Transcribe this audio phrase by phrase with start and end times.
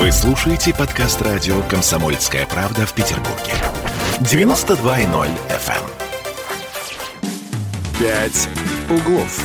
[0.00, 3.52] Вы слушаете подкаст радио «Комсомольская правда» в Петербурге.
[4.20, 5.84] 92.0 FM.
[7.98, 8.48] «Пять
[8.88, 9.38] углов».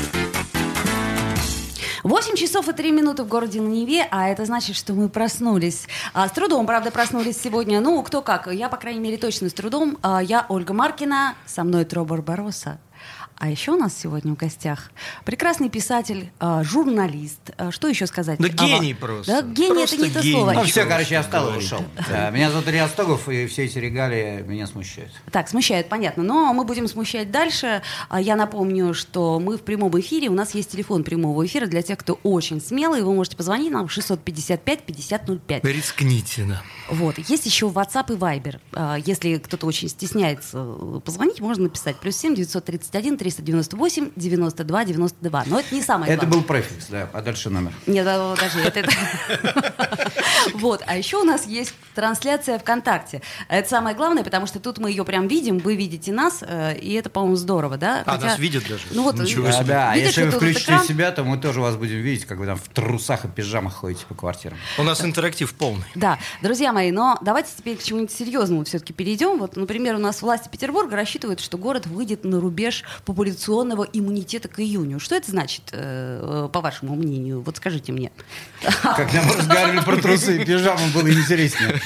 [2.04, 5.90] 8 часов и 3 минуты в городе на Неве, а это значит, что мы проснулись.
[6.14, 7.82] А, с трудом, правда, проснулись сегодня.
[7.82, 8.48] Ну, кто как.
[8.48, 9.98] Я, по крайней мере, точно с трудом.
[10.04, 12.80] А, я Ольга Маркина, со мной Тро Барбароса.
[13.38, 14.92] А еще у нас сегодня в гостях
[15.26, 17.42] прекрасный писатель, э, журналист.
[17.58, 18.40] Э, что еще сказать?
[18.40, 19.32] Да А, гений ва- просто.
[19.34, 20.34] Да, гений Просто это не то гений.
[20.36, 20.52] слово.
[20.54, 21.82] Ну, все, короче, я встал и ушел.
[22.10, 25.12] Да, меня зовут Илья Стогов, и все эти регалии меня смущают.
[25.32, 26.24] Так, смущает, понятно.
[26.24, 27.82] Но мы будем смущать дальше.
[28.10, 30.30] А Я напомню, что мы в прямом эфире.
[30.30, 33.04] У нас есть телефон прямого эфира для тех, кто очень смелый.
[33.04, 35.62] Вы можете позвонить нам в 655-5005.
[35.64, 36.62] Рискните, да.
[36.90, 37.18] Вот.
[37.18, 38.60] Есть еще WhatsApp и Viber.
[38.74, 40.64] А, Если кто-то очень стесняется
[41.04, 41.98] позвонить, можно написать.
[41.98, 45.44] Плюс 7 931 398 92 92.
[45.48, 46.42] Но это не самое Это главное.
[46.42, 47.74] был префикс, да, а дальше номер.
[47.88, 48.82] Нет, подожди, это...
[48.82, 49.74] это-
[50.54, 53.22] Вот, а еще у нас есть трансляция ВКонтакте.
[53.50, 56.94] Это самое главное, потому что тут мы ее прям видим, вы видите нас, э, и
[56.94, 58.04] это, по-моему, здорово, да?
[58.06, 58.84] А, нас видят даже?
[58.92, 59.66] Ну вот, Ничего себе.
[59.66, 62.58] да, а если вы включите себя, то мы тоже вас будем видеть, как вы там
[62.58, 64.58] в трусах и пижамах ходите по квартирам.
[64.78, 65.86] У нас интерактив полный.
[65.96, 69.40] Да, друзья мои, но давайте теперь к чему-нибудь серьезному все-таки перейдем.
[69.40, 72.84] Вот, например, у нас власти Петербурга рассчитывают, что город выйдет на рубеж
[73.16, 75.00] популяционного иммунитета к июню.
[75.00, 77.42] Что это значит, э, по вашему мнению?
[77.42, 78.12] Вот скажите мне.
[78.82, 81.82] Как нам разговаривали про трусы и пижаму, было интереснее.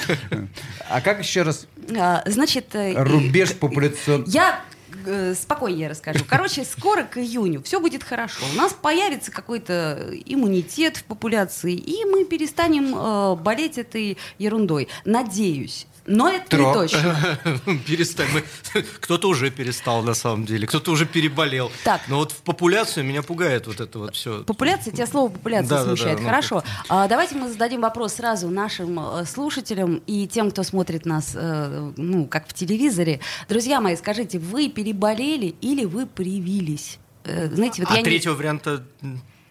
[0.88, 1.68] А как еще раз?
[1.96, 4.24] А, Значит, э, Рубеж популяцион...
[4.26, 4.60] Я
[5.06, 6.24] э, спокойнее расскажу.
[6.28, 8.44] Короче, скоро к июню все будет хорошо.
[8.52, 14.88] У нас появится какой-то иммунитет в популяции, и мы перестанем э, болеть этой ерундой.
[15.04, 15.86] Надеюсь.
[16.12, 16.66] Но это Тро.
[16.68, 17.38] не точно.
[17.86, 18.26] Перестань.
[19.00, 20.66] Кто-то уже перестал, на самом деле.
[20.66, 21.70] Кто-то уже переболел.
[21.84, 22.00] Так.
[22.08, 24.42] Но вот в популяцию меня пугает вот это вот все.
[24.42, 26.16] Популяция, тебя слово популяция Да, да, смущает.
[26.16, 26.62] да, ну, Хорошо.
[26.88, 31.92] А, давайте мы зададим вопрос сразу нашим э, слушателям и тем, кто смотрит нас, э,
[31.96, 33.20] ну, как в телевизоре.
[33.48, 36.98] Друзья мои, скажите, вы переболели или вы привились?
[37.24, 38.82] Э, знаете, вот А я не- третьего варианта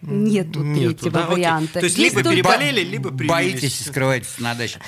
[0.02, 1.24] м, Нету третьего да?
[1.24, 1.34] Окей.
[1.36, 1.80] варианта.
[1.80, 3.30] То есть Есть либо только- переболели, либо привились.
[3.30, 4.78] Боитесь и скрываетесь на даче.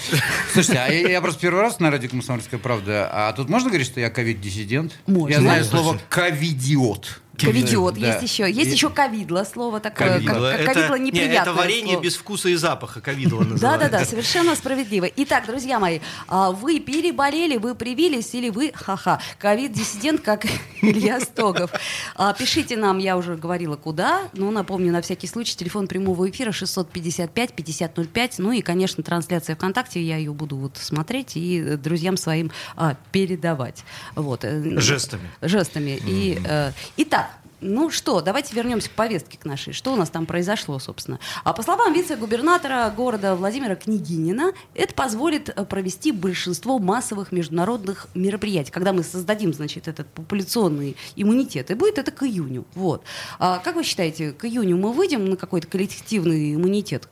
[0.53, 3.09] Слушайте, а я, я просто первый раз на радио «Комсомольская правда».
[3.13, 4.99] А тут можно говорить, что я ковид-диссидент?
[5.07, 5.35] Можно.
[5.35, 5.79] Я знаю Можно.
[5.79, 7.22] слово «ковидиот».
[7.39, 8.07] Ковидиот, Да.
[8.09, 8.51] есть еще.
[8.51, 10.15] Есть И- еще ковидло слово такое.
[10.19, 10.51] Ковидло.
[10.53, 12.03] как- Это, Ковидло не, неприятное это варенье слово.
[12.05, 13.89] без вкуса и запаха, ковидло называется.
[13.91, 15.07] да, да, совершенно справедливо.
[15.17, 20.45] Итак, друзья мои, а, вы переболели, вы привились или вы, ха-ха, ковид-диссидент, как
[20.83, 21.71] Илья Стогов.
[22.17, 24.23] А, Пишите нам, я уже говорила, куда.
[24.35, 28.35] Ну, напомню, на всякий случай, телефон прямого эфира 655-5005.
[28.39, 32.97] Ну и, конечно, трансляция ВКонтакте, я ее буду вот смотреть и э, друзьям своим а,
[33.11, 33.85] передавать.
[34.15, 34.45] Вот.
[34.45, 35.31] э, Жестами.
[35.41, 35.99] Жестами.
[36.07, 37.22] И, э, итак,
[37.63, 39.73] ну что, давайте вернемся к повестке к нашей.
[39.73, 41.21] Что у нас там произошло, собственно?
[41.45, 48.73] А по словам вице-губернатора города Владимира Княгинина, это позволит э, провести большинство массовых международных мероприятий,
[48.73, 51.71] когда мы создадим, значит, этот популяционный иммунитет.
[51.71, 52.67] И будет это к июню.
[52.75, 53.05] Вот.
[53.39, 57.09] А как вы считаете, к июню мы выйдем на какой-то коллективный иммунитет?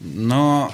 [0.00, 0.72] Но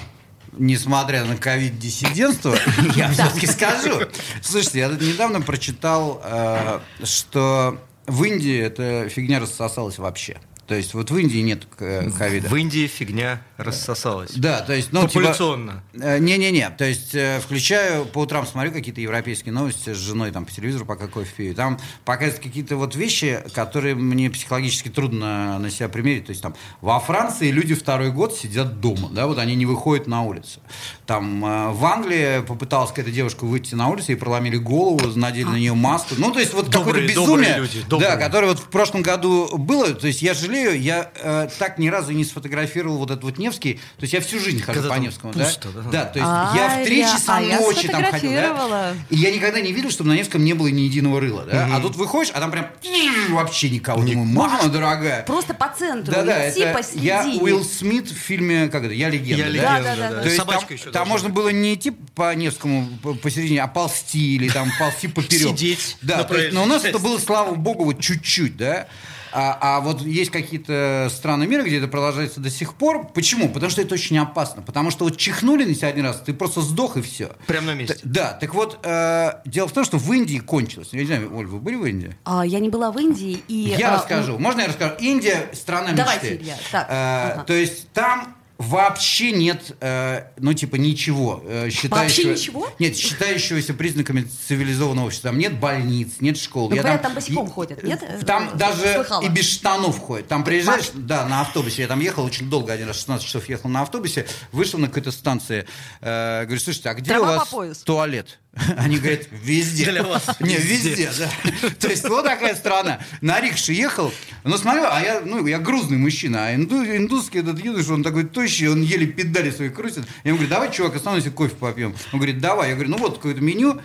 [0.53, 2.55] несмотря на ковид-диссидентство,
[2.95, 4.01] я все-таки скажу.
[4.41, 10.39] Слушайте, я недавно прочитал, э, что в Индии эта фигня рассосалась вообще.
[10.67, 12.47] То есть вот в Индии нет э, ковида.
[12.47, 14.31] В Индии фигня рассосалась.
[14.35, 15.83] Да, то есть, ну, типа, Популяционно.
[15.93, 20.45] э, Не-не-не, то есть э, включаю, по утрам смотрю какие-то европейские новости с женой там
[20.45, 21.55] по телевизору, пока кофе пью.
[21.55, 26.25] Там показывают какие-то вот вещи, которые мне психологически трудно на себя примерить.
[26.25, 30.07] То есть там во Франции люди второй год сидят дома, да, вот они не выходят
[30.07, 30.59] на улицу.
[31.05, 35.55] Там э, в Англии попыталась какая-то девушка выйти на улицу, и проломили голову, надели на
[35.55, 36.15] нее маску.
[36.17, 37.57] Ну, то есть вот какое-то безумие.
[37.57, 38.11] люди, добрые.
[38.11, 39.93] Да, которое вот в прошлом году было.
[39.93, 43.73] То есть я жалею, я э, так ни разу не сфотографировал вот этот вот Невский.
[43.75, 45.33] То есть я всю жизнь хожу Когда по Невскому.
[45.33, 45.81] пусто, да?
[45.91, 46.05] да?
[46.05, 48.31] то есть А, я в 3 я- часа а я ночи там ходил.
[48.31, 48.93] Да?
[49.09, 51.43] И я никогда не видел, чтобы на Невском не было ни единого рыла.
[51.43, 51.69] Да?
[51.73, 52.67] А тут выходишь, а там прям
[53.29, 54.01] вообще никого.
[54.01, 55.23] Думаю, мама дорогая.
[55.23, 57.05] Просто по центру Да-да, идти это посередине.
[57.07, 59.43] я Уилл Смит в фильме, как это, «Я легенда».
[59.43, 59.49] Я да?
[59.51, 60.23] легенда, Да, да, да, да.
[60.23, 60.29] да.
[60.29, 64.49] Собачка там, еще там можно было не идти по Невскому по- посередине, а ползти или
[64.49, 65.49] там ползти поперек.
[65.49, 68.87] Сидеть Да, но у нас это было, слава богу, вот чуть-чуть, да.
[69.33, 73.07] А, а вот есть какие-то страны мира, где это продолжается до сих пор.
[73.13, 73.49] Почему?
[73.49, 74.61] Потому что это очень опасно.
[74.61, 77.31] Потому что вот чихнули на тебя один раз, ты просто сдох и все.
[77.47, 77.97] Прямо на месте.
[78.03, 80.89] Да, так вот, э, дело в том, что в Индии кончилось.
[80.91, 82.15] Я не знаю, Оль, вы были в Индии?
[82.25, 83.43] А, я не была в Индии.
[83.47, 84.37] И, Я а, расскажу.
[84.37, 84.95] Можно я расскажу?
[84.99, 86.43] Индия страна Давайте, мечты.
[86.43, 86.55] Илья.
[86.71, 87.43] Так, Э, ага.
[87.45, 91.43] То есть там вообще нет, э, ну, типа, ничего.
[91.45, 92.69] Э, считающего- ничего?
[92.79, 95.29] Нет, считающегося признаками цивилизованного общества.
[95.31, 96.69] Там нет больниц, нет школ.
[96.69, 98.01] Ну, Я говорят, там босиком ходят, нет?
[98.25, 99.21] Там Э, даже слыхала.
[99.23, 100.27] и без штанов ходят.
[100.27, 101.81] Там приезжаешь, да, на автобусе.
[101.83, 105.11] Я там ехал очень долго, один раз 16 часов ехал на автобусе, вышел на какой-то
[105.11, 105.65] станции.
[106.01, 108.39] э, говорю, слушайте, а где Трава у вас туалет?
[108.77, 109.85] Они говорят, везде.
[109.91, 110.89] Для вас Не, везде.
[110.89, 111.69] везде, да.
[111.79, 112.99] То есть вот такая страна.
[113.21, 114.13] На рикше ехал,
[114.43, 118.25] ну смотрю, а я, ну, я грузный мужчина, а инду, индусский этот юнош, он такой
[118.25, 120.03] тощий, он еле педали свои крутит.
[120.23, 121.95] Я ему говорю, давай, чувак, остановимся, кофе попьем.
[122.11, 122.69] Он говорит, давай.
[122.69, 123.79] Я говорю, ну вот какое-то меню.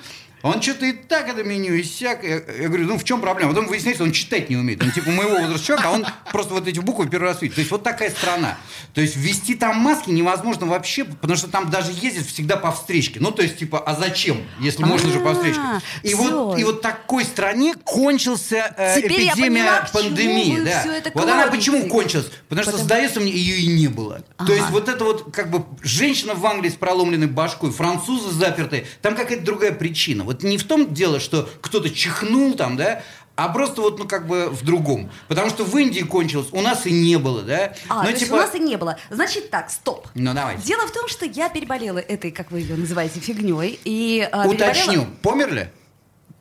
[0.46, 2.22] Он что-то и так это меню, и сяк.
[2.22, 3.52] Я, я говорю, ну в чем проблема?
[3.52, 4.82] Потом выясняется, он читать не умеет.
[4.82, 7.56] Он типа моего возраста человек, а он просто вот эти буквы первый раз видит.
[7.56, 8.56] То есть вот такая страна.
[8.94, 13.18] То есть ввести там маски невозможно вообще, потому что там даже ездят всегда по встречке.
[13.20, 15.60] Ну то есть типа, а зачем, если можно же по встречке?
[16.02, 20.60] И вот, и вот такой стране кончился э, эпидемия пандемии.
[20.64, 20.84] Да.
[21.14, 22.30] Вот она почему кончилась?
[22.48, 24.22] Потому что, сдается мне, ее и не было.
[24.38, 28.86] То есть вот это вот как бы женщина в Англии с проломленной башкой, французы запертые,
[29.02, 30.24] там какая-то другая причина.
[30.24, 33.02] Вот не в том дело, что кто-то чихнул там, да,
[33.34, 35.10] а просто вот, ну, как бы в другом.
[35.28, 37.74] Потому что в Индии кончилось, у нас и не было, да.
[37.88, 38.96] А, Ну, то есть типа- у нас и не было.
[39.10, 40.08] Значит так, стоп.
[40.14, 40.62] Ну, давайте.
[40.62, 43.78] Дело в том, что я переболела этой, как вы ее называете, фигней.
[43.84, 45.70] И, переболела- Уточню, померли?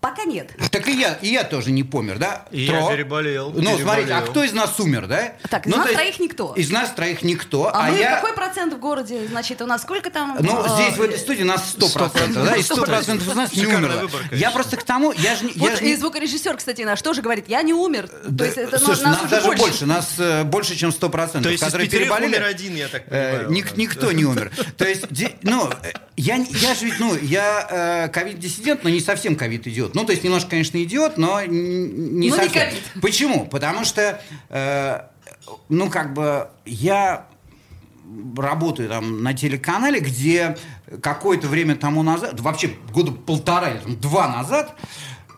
[0.06, 0.52] Пока нет.
[0.76, 2.46] Так и я, и я тоже не помер, да?
[2.52, 5.34] И я переболел, Ну, смотрите, а кто из нас умер, да?
[5.50, 6.54] Так, из ну, нас есть троих никто.
[6.54, 8.16] Из нас троих никто, А, а, мы я...
[8.18, 9.26] какой процент в городе?
[9.28, 10.38] Значит, у нас сколько там?
[10.40, 14.02] Ну, а, здесь, в этой студии, нас 100%, да, и 100% из нас не умерло.
[14.02, 15.54] выборка, Я просто к тому, я же не...
[15.54, 18.08] я Вот ж не- и звукорежиссер, кстати, наш тоже говорит, я не умер.
[18.38, 19.64] То есть это Слушай, нас нас даже больше.
[19.64, 22.36] больше, нас э, больше, чем 100%, То есть из которые пятерых переболели.
[22.36, 23.52] умер один, я так э, понимаю.
[23.52, 24.52] ник- никто не умер.
[24.78, 25.06] То есть,
[25.42, 29.95] ну, э, я, не- я же ведь, ну, я э, ковид-диссидент, но не совсем ковид-идиот.
[29.96, 32.52] Ну, то есть, немножко, конечно, идиот, но не не совсем.
[32.52, 32.84] ковид.
[33.02, 33.46] Почему?
[33.46, 35.00] Потому что, э,
[35.70, 37.28] ну, как бы, я
[38.38, 40.58] работаю там на телеканале, где
[41.02, 44.76] какое-то время тому назад, вообще года полтора там, два назад,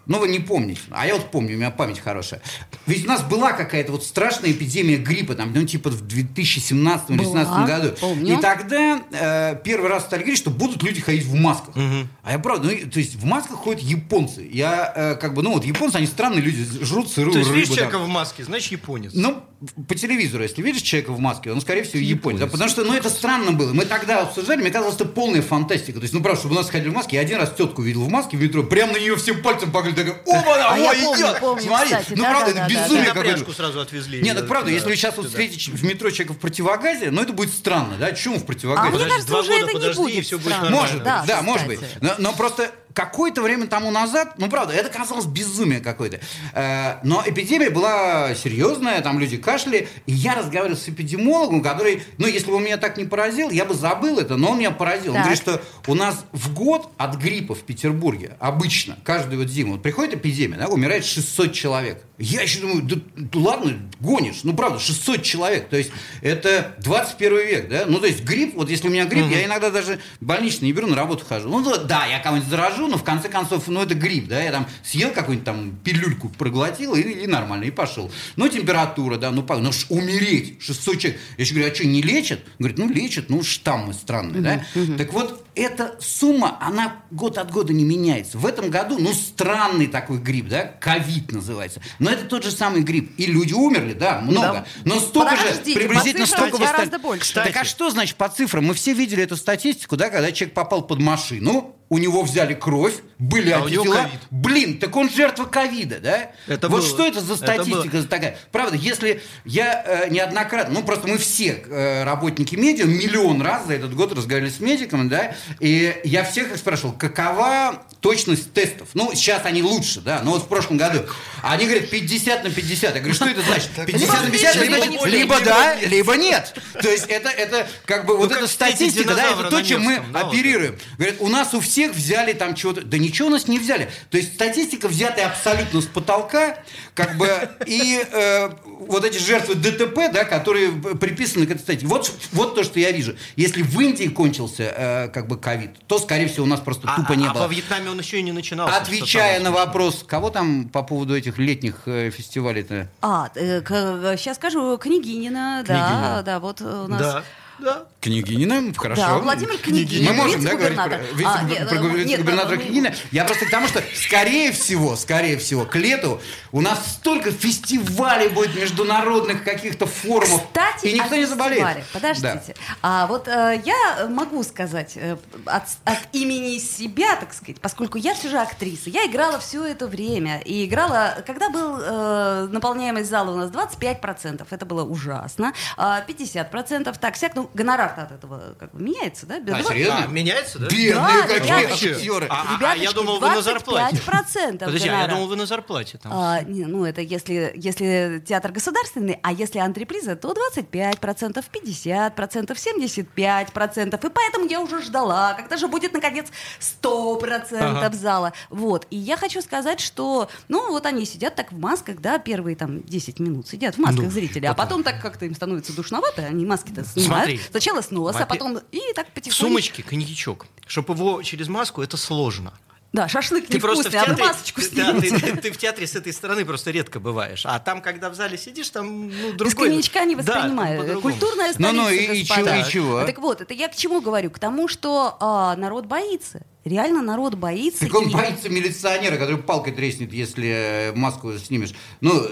[0.07, 2.41] ну, вы не помните, а я вот помню, у меня память хорошая.
[2.85, 7.17] Ведь у нас была какая-то вот страшная эпидемия гриппа, там, ну, типа в 2017 или
[7.17, 7.95] Была, 2018 году.
[7.99, 8.37] помню.
[8.37, 11.75] И тогда э, первый раз стали говорить, что будут люди ходить в масках.
[12.23, 14.47] А я правда, ну, то есть в масках ходят японцы.
[14.51, 17.69] Я э, как бы, ну, вот японцы, они странные люди, жрут сырую То есть видишь
[17.69, 17.75] рыбу.
[17.75, 17.89] там.
[17.89, 19.11] человека в маске, значит японец.
[19.13, 19.43] Ну,
[19.87, 22.17] по телевизору, если видишь человека в маске, он, скорее всего, японец.
[22.17, 22.39] Японец.
[22.39, 23.73] Да, потому что, ну, это странно было.
[23.73, 25.99] Мы тогда обсуждали, мне казалось, это полная фантастика.
[25.99, 28.03] То есть, ну, правда, чтобы у нас ходили в маске, я один раз тетку видел
[28.03, 30.97] в маске в метро, прям на нее всем пальцем показали, такая, оба, А я ой,
[31.03, 31.39] помню, идет.
[31.39, 33.33] помню, Смотри, кстати, ну, да, правда, да, это да, безумие на какое-то.
[33.37, 34.21] пряжку сразу отвезли.
[34.21, 35.29] Не, так правда, Да, если вы сейчас вот туда.
[35.29, 38.11] встретите в метро человека в противогазе, ну, это будет странно, да?
[38.13, 38.89] Чему в А противогазе?
[38.89, 40.69] мне Подожди, кажется, два уже года это не подожди, и будет.
[40.69, 41.79] Может Да, быть, да, может быть.
[42.01, 46.19] Но, но просто какое-то время тому назад, ну правда, это казалось безумие какое-то.
[46.55, 52.25] Э, но эпидемия была серьезная, там люди кашляли, и я разговаривал с эпидемиологом, который, ну
[52.25, 55.11] если бы он меня так не поразил, я бы забыл это, но он меня поразил.
[55.11, 55.25] Он Так.
[55.25, 59.83] говорит, что у нас в год от гриппа в Петербурге обычно, каждую вот зиму, вот
[59.83, 62.03] приходит эпидемия, да, умирает 600 человек.
[62.17, 65.91] Я еще думаю, да, да ладно, гонишь, ну правда, 600 человек, то есть
[66.23, 69.69] это 21 век, да, ну то есть грипп, вот если у меня грипп, я иногда
[69.69, 71.47] даже больничный не беру, на работу хожу.
[71.47, 74.51] Ну да, да, я кого-нибудь заражу, но в конце концов, ну это грипп, да, я
[74.51, 78.11] там съел какую-нибудь там пилюльку, проглотил и, и нормально, и пошел.
[78.35, 81.21] Ну температура, да, ну, па- ну умереть, 600 человек.
[81.37, 82.39] Я еще говорю, а что, не лечат?
[82.59, 84.65] Говорит, ну лечат, ну штаммы странные, да.
[84.97, 88.37] Так вот, эта сумма, она год от года не меняется.
[88.37, 91.81] В этом году, ну, странный такой грипп, да, ковид называется.
[91.99, 93.13] Но это тот же самый грипп.
[93.17, 94.47] И люди умерли, да, много.
[94.53, 94.65] Да.
[94.85, 97.33] Но столько Подождите, же, приблизительно столько гораздо больше.
[97.33, 98.63] Так а что значит по цифрам?
[98.63, 102.95] Мы все видели эту статистику, да, когда человек попал под машину, у него взяли кровь,
[103.17, 104.09] были А антитела.
[104.29, 106.31] Блин, так он жертва ковида, да?
[106.47, 106.87] Это вот было.
[106.87, 108.37] что это за Это статистика такая?
[108.51, 113.73] Правда, если я э, неоднократно, ну просто мы все э, работники медиа миллион раз за
[113.73, 118.89] этот год разговаривали с медиками, да, и я всех их спрашивал, какова точность тестов?
[118.93, 121.03] Ну, сейчас они лучше, да, но вот в прошлом году.
[121.41, 122.95] Они говорят 50 на 50.
[122.95, 123.69] Я говорю, что это значит?
[123.85, 126.53] 50 на 50, либо либо, либо да, либо нет.
[126.81, 130.01] То есть это, это как бы вот как эта статистика, да, это то, чем мы
[130.11, 130.77] да, вот оперируем.
[130.97, 132.81] Говорят, у нас у всех взяли там чего-то.
[132.81, 133.89] Да ничего у нас не взяли.
[134.09, 136.57] То есть статистика взятая абсолютно с потолка,
[136.93, 137.29] как бы,
[137.65, 141.87] и э, вот эти жертвы ДТП, да, которые приписаны к этой статье.
[141.87, 143.15] Вот, вот то, что я вижу.
[143.35, 146.95] Если в Индии кончился э, как бы ковид, то, скорее всего, у нас просто А-
[146.95, 147.43] тупо не а было.
[147.43, 148.77] во Вьетнаме он еще и не начинался.
[148.77, 152.89] Отвечая на вопрос, кого там по поводу этих летних э, фестивалей-то?
[153.01, 156.23] А, сейчас скажу, Княгинина, да, Княгинина.
[156.25, 157.01] да, вот э, у нас...
[157.01, 157.23] Да,
[157.59, 157.85] да.
[158.01, 159.01] Княгинина, хорошо.
[159.01, 161.15] Да, Владимир Княгинин, Мы можем, да, говорить про, вице-губернатор.
[161.17, 162.93] вице- А, нет, про э, нет, вице-губернатора э, Княгинина.
[163.11, 166.21] Я просто к тому, что, скорее всего, скорее всего, к лету
[166.51, 171.83] у нас столько фестивалей будет, международных каких-то форумов, Кстати, и никто не заболеет.
[171.93, 172.55] Подождите.
[172.81, 178.13] А вот э, я могу сказать э, от, от имени себя, так сказать, поскольку я
[178.13, 180.39] все же актриса, я играла все это время.
[180.41, 185.53] И играла, когда был э, наполняемость зала у нас 25%, это было ужасно.
[185.77, 189.35] А 50% так, всяк, ну, гонорар от этого как бы меняется, да?
[189.37, 190.03] А, Два- серьезно?
[190.03, 190.67] А, меняется, да?
[190.67, 192.27] Бедные Да, какие актеры.
[192.29, 193.97] А, а, а я думал, вы на зарплате.
[193.97, 195.11] 25% Подожди, а я гонорара.
[195.15, 196.11] думал, вы на зарплате там.
[196.13, 204.05] А, не, ну, это если, если театр государственный, а если антреприза, то 25%, 50%, 75%.
[204.05, 206.27] И поэтому я уже ждала, когда же будет, наконец,
[206.59, 207.95] 100% Ага.
[207.95, 208.33] зала.
[208.49, 208.87] Вот.
[208.89, 212.83] И я хочу сказать, что, ну, вот они сидят так в масках, да, первые там
[212.83, 216.45] 10 минут сидят в масках Ну, зрители, а потом так как-то им становится душновато, они
[216.45, 217.25] маски-то снимают.
[217.25, 217.36] Смотри.
[217.51, 219.37] Сначала с носа, а потом и так В потихоньку.
[219.45, 220.45] сумочке коньячок.
[220.65, 222.53] Чтобы его через маску, это сложно.
[222.93, 225.57] Да, шашлык Ты просто в невкусный, а театре, масочку ты, да, ты, ты- ты в
[225.57, 227.45] театре с этой стороны просто редко бываешь.
[227.45, 229.67] А там, когда в зале сидишь, там ну, Без другой...
[229.67, 230.79] коньячка не Да, воспринимаю.
[230.79, 231.01] по-другому.
[231.01, 233.03] Культурная столица, Ну-ну, и- и чего, и чего?
[233.05, 234.31] Так вот, это я к чему говорю?
[234.31, 236.45] К тому, что а, народ боится.
[236.63, 237.81] Реально народ боится.
[237.85, 241.73] Так он и- боится милиционера, который палкой треснет, если маску снимешь.
[241.99, 242.25] Ну,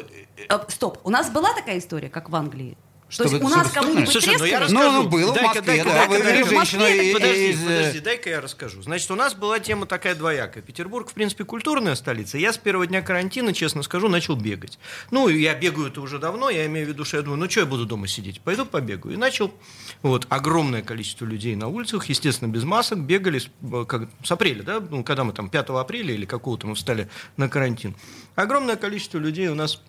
[0.48, 2.78] А, стоп, у нас была такая история, как в Англии?
[3.16, 4.60] Чтобы- То есть у нас кому-нибудь Слушай, ну я?
[4.70, 6.50] Ну, ну, было в Москве, дай-ка, да, дай-ка, вывели дай-ка.
[6.50, 8.82] женщину и- Подожди, э, подожди, дай-ка я расскажу.
[8.82, 10.62] Значит, у нас была тема такая двоякая.
[10.62, 12.38] Петербург, в принципе, культурная столица.
[12.38, 14.78] Я с первого дня карантина, честно скажу, начал бегать.
[15.12, 17.62] Ну, я бегаю это уже давно, я имею в виду, что я думаю, ну, что
[17.62, 18.42] я буду дома сидеть?
[18.42, 19.14] Пойду побегаю.
[19.16, 19.54] И начал,
[20.02, 24.64] вот, огромное количество людей на улицах, естественно, без масок, бегали с, э, как, с апреля,
[24.64, 27.08] да, ну, когда мы там 5 апреля или какого-то мы встали
[27.38, 27.96] на карантин.
[28.36, 29.82] Огромное количество людей у нас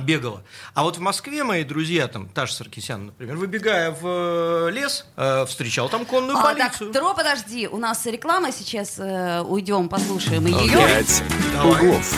[0.00, 0.42] бегала.
[0.74, 5.44] А вот в Москве мои друзья, там, Таша Саркисян, например, выбегая в э, лес, э,
[5.46, 6.90] встречал там конную А, полицию.
[6.92, 10.78] так, Тро, подожди, у нас реклама сейчас, э, уйдем, послушаем ее.
[10.78, 11.22] Пять
[11.64, 12.14] углов.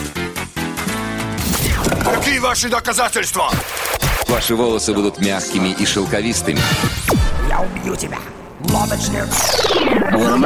[2.05, 3.51] Какие ваши доказательства?
[4.27, 6.59] Ваши волосы будут мягкими и шелковистыми.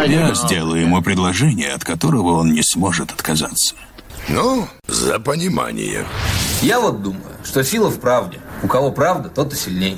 [0.08, 3.76] Я сделаю ему предложение, от которого он не сможет отказаться.
[4.28, 6.06] Ну, за понимание.
[6.66, 8.40] Я вот думаю, что сила в правде.
[8.64, 9.98] У кого правда, тот и сильнее.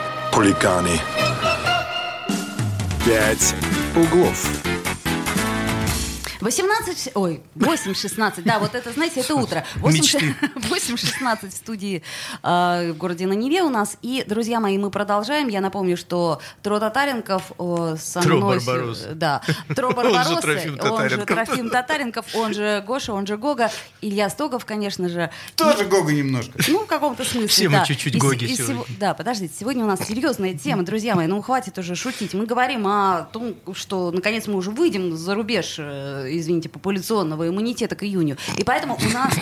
[0.31, 0.99] Хулиганы.
[3.05, 3.53] Пять
[3.95, 4.70] углов.
[6.41, 9.63] 18, ой, 8.16, да, вот это, знаете, это утро.
[9.75, 12.03] 8.16 в студии
[12.43, 13.97] э, в городе на Неве у нас.
[14.01, 15.47] И, друзья мои, мы продолжаем.
[15.47, 18.57] Я напомню, что Тро Татаренков э, со Тро мной...
[18.57, 19.13] Барбаросса.
[19.13, 19.41] Да,
[19.75, 21.25] Тро Он же Трофим он же Татаренков.
[21.27, 23.71] Трофим Татаренков, он же Гоша, он же Гога,
[24.01, 25.29] Илья Стогов, конечно же.
[25.55, 26.51] Тоже Гога немножко.
[26.67, 27.85] Ну, в каком-то смысле, Все мы да.
[27.85, 28.73] чуть-чуть И с- Гоги и сегодня.
[28.75, 32.33] сего- Да, подождите, сегодня у нас серьезная тема, друзья мои, ну хватит уже шутить.
[32.33, 37.95] Мы говорим о том, что наконец мы уже выйдем за рубеж, э, извините, популяционного иммунитета
[37.95, 38.37] к июню.
[38.57, 39.33] И поэтому у нас...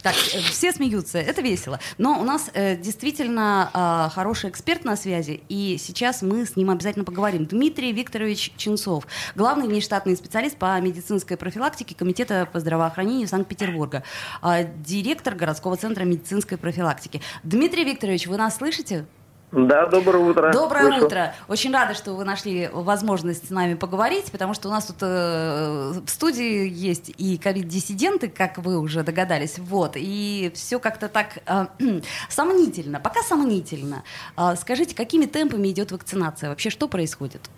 [0.00, 1.80] Так, э, все смеются, это весело.
[1.98, 6.70] Но у нас э, действительно э, хороший эксперт на связи, и сейчас мы с ним
[6.70, 7.46] обязательно поговорим.
[7.46, 14.04] Дмитрий Викторович Ченцов, главный внештатный специалист по медицинской профилактике Комитета по здравоохранению Санкт-Петербурга,
[14.42, 17.20] э, директор городского центра медицинской профилактики.
[17.42, 19.04] Дмитрий Викторович, вы нас слышите?
[19.50, 20.52] Да, доброе утро.
[20.52, 21.06] Доброе Слышу.
[21.06, 21.32] утро.
[21.48, 25.92] Очень рада, что вы нашли возможность с нами поговорить, потому что у нас тут э,
[26.04, 31.66] в студии есть и ковид-диссиденты, как вы уже догадались, вот, и все как-то так э,
[32.28, 34.02] сомнительно, пока сомнительно.
[34.36, 36.50] А, скажите, какими темпами идет вакцинация?
[36.50, 37.48] Вообще, что происходит?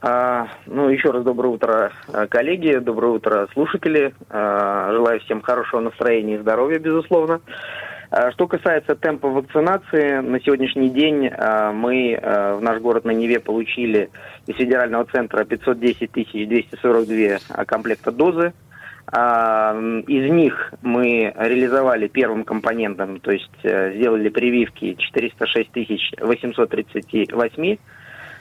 [0.00, 4.14] А, ну, еще раз доброе утро, а, коллеги, доброе утро, слушатели.
[4.30, 7.42] А, желаю всем хорошего настроения и здоровья, безусловно.
[7.44, 7.91] А,
[8.32, 13.40] Что касается темпа вакцинации, на сегодняшний день а, мы а, в наш город на Неве
[13.40, 14.10] получили
[14.46, 18.52] из федерального центра 510 242 комплекта дозы.
[19.10, 27.76] Из них мы реализовали первым компонентом, то есть э, сделали прививки 406 838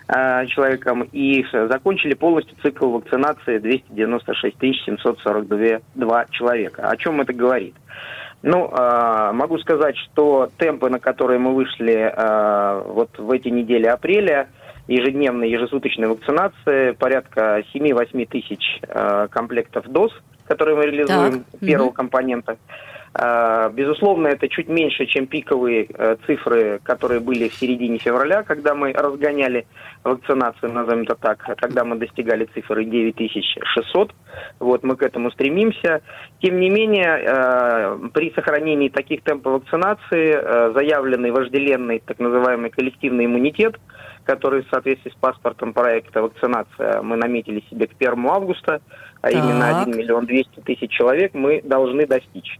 [0.07, 6.87] э, человекам и э, закончили полностью цикл вакцинации 296 742 два человека.
[6.87, 7.75] О чем это говорит?
[8.43, 13.85] Ну, э, могу сказать, что темпы, на которые мы вышли э, вот в эти недели
[13.85, 14.47] апреля,
[14.87, 20.11] ежедневной, ежесуточной вакцинации, порядка 7-8 тысяч э, комплектов доз,
[20.47, 21.59] которые мы реализуем так.
[21.59, 21.95] первого угу.
[21.95, 22.57] компонента.
[23.13, 28.73] А, безусловно, это чуть меньше, чем пиковые э, цифры, которые были в середине февраля, когда
[28.73, 29.67] мы разгоняли
[30.05, 34.13] вакцинацию, назовем это так, когда мы достигали цифры 9600.
[34.59, 36.01] Вот мы к этому стремимся.
[36.41, 43.25] Тем не менее, э, при сохранении таких темпов вакцинации э, заявленный вожделенный так называемый коллективный
[43.25, 43.75] иммунитет,
[44.23, 48.81] который в соответствии с паспортом проекта вакцинация мы наметили себе к 1 августа,
[49.21, 49.33] а так.
[49.33, 52.57] именно 1 миллион 200 тысяч человек мы должны достичь.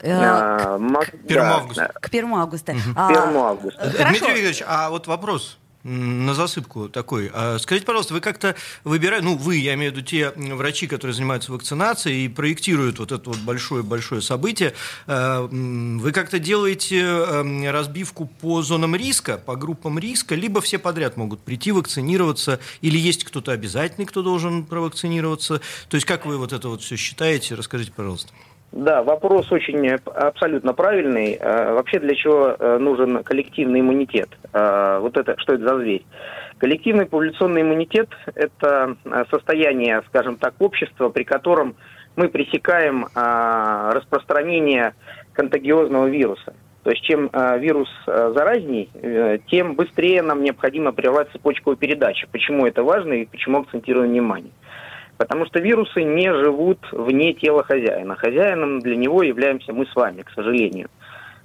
[0.00, 1.92] Э, а, к 1 августа.
[2.00, 2.72] К 1 августа.
[2.72, 3.92] К 1 августа.
[4.08, 7.30] Дмитрий Викторович, а вот вопрос на засыпку такой.
[7.32, 11.14] А скажите, пожалуйста, вы как-то выбираете, ну, вы, я имею в виду те врачи, которые
[11.14, 14.74] занимаются вакцинацией и проектируют вот это вот большое-большое событие,
[15.06, 21.16] э, вы как-то делаете эм, разбивку по зонам риска, по группам риска, либо все подряд
[21.16, 25.60] могут прийти вакцинироваться, или есть кто-то обязательный, кто должен провакцинироваться?
[25.88, 27.54] То есть как вы вот это вот все считаете?
[27.54, 28.32] Расскажите, пожалуйста.
[28.72, 31.38] Да, вопрос очень э, абсолютно правильный.
[31.40, 34.28] Э, вообще для чего э, нужен коллективный иммунитет?
[34.52, 36.04] Вот это, что это за зверь?
[36.58, 38.96] Коллективный популяционный иммунитет– это
[39.30, 41.76] состояние, скажем так, общества, при котором
[42.16, 44.94] мы пресекаем распространение
[45.34, 46.54] контагиозного вируса.
[46.82, 48.88] То есть чем вирус заразней,
[49.50, 52.26] тем быстрее нам необходимо прервать цепочку передачи.
[52.32, 54.52] Почему это важно и почему акцентируем внимание?
[55.18, 58.16] Потому что вирусы не живут вне тела хозяина.
[58.16, 60.88] Хозяином для него являемся мы с вами, к сожалению.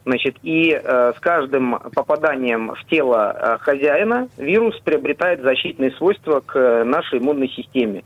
[0.03, 6.83] Значит, и э, с каждым попаданием в тело э, хозяина вирус приобретает защитные свойства к
[6.83, 8.03] нашей иммунной системе.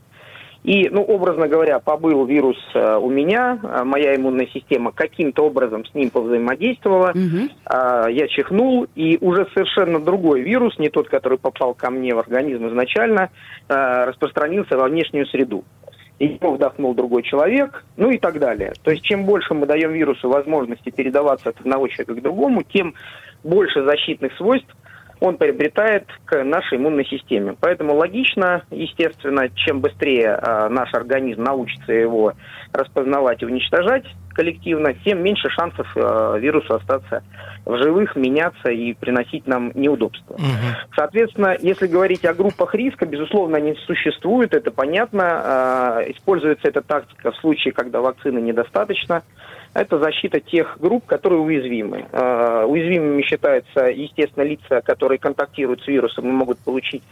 [0.64, 5.84] И, ну, образно говоря, побыл вирус э, у меня, э, моя иммунная система каким-то образом
[5.84, 7.48] с ним повзаимодействовала, угу.
[8.10, 12.68] я чихнул, и уже совершенно другой вирус, не тот, который попал ко мне в организм
[12.68, 13.30] изначально,
[13.68, 15.64] распространился во внешнюю среду.
[16.18, 18.72] Его вдохнул другой человек, ну и так далее.
[18.82, 22.94] То есть чем больше мы даем вирусу возможности передаваться от одного человека к другому, тем
[23.44, 24.74] больше защитных свойств
[25.20, 27.56] он приобретает к нашей иммунной системе.
[27.60, 32.34] Поэтому логично, естественно, чем быстрее э, наш организм научится его
[32.72, 34.04] распознавать и уничтожать
[34.36, 37.22] коллективно, тем меньше шансов э, вирусу остаться
[37.64, 40.34] в живых, меняться и приносить нам неудобства.
[40.34, 40.44] Угу.
[40.94, 46.02] Соответственно, если говорить о группах риска, безусловно, они существуют, это понятно.
[46.02, 49.22] Э, используется эта тактика в случае, когда вакцины недостаточно
[49.76, 52.06] это защита тех групп, которые уязвимы.
[52.10, 57.02] Э, уязвимыми считаются, естественно, лица, которые контактируют с вирусом и могут получить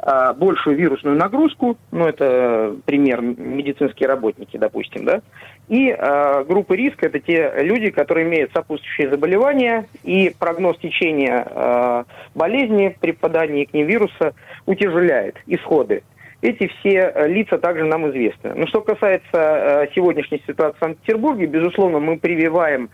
[0.00, 5.22] э, большую вирусную нагрузку, ну это пример медицинские работники, допустим, да,
[5.68, 12.96] и э, группы риска это те люди, которые имеют сопутствующие заболевания и прогноз течения болезни
[13.00, 14.34] при попадании к ним вируса
[14.66, 16.02] утяжеляет исходы.
[16.44, 18.52] Эти все э, лица также нам известны.
[18.54, 22.90] Но что касается э, сегодняшней ситуации в Санкт-Петербурге, безусловно, мы прививаем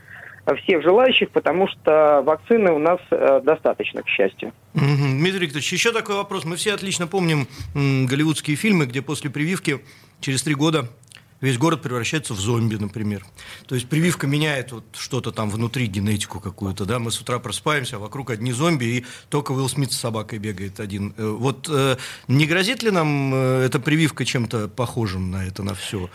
[0.47, 4.53] э, всех желающих, потому что вакцины у нас достаточно, к счастью.
[4.75, 6.45] Дмитрий Викторович, еще такой вопрос.
[6.45, 9.81] Мы все отлично помним голливудские фильмы, где после прививки
[10.21, 10.85] через три года
[11.41, 13.25] весь город превращается в зомби, например.
[13.67, 17.97] То есть прививка меняет вот что-то там внутри, генетику какую-то, да, мы с утра просыпаемся,
[17.97, 21.15] а вокруг одни зомби, и только Уилл Смит с собакой бегает один.
[21.17, 21.97] Э, вот э,
[22.29, 26.11] не грозит ли нам э, эта прививка чем-то похожим на это, на все?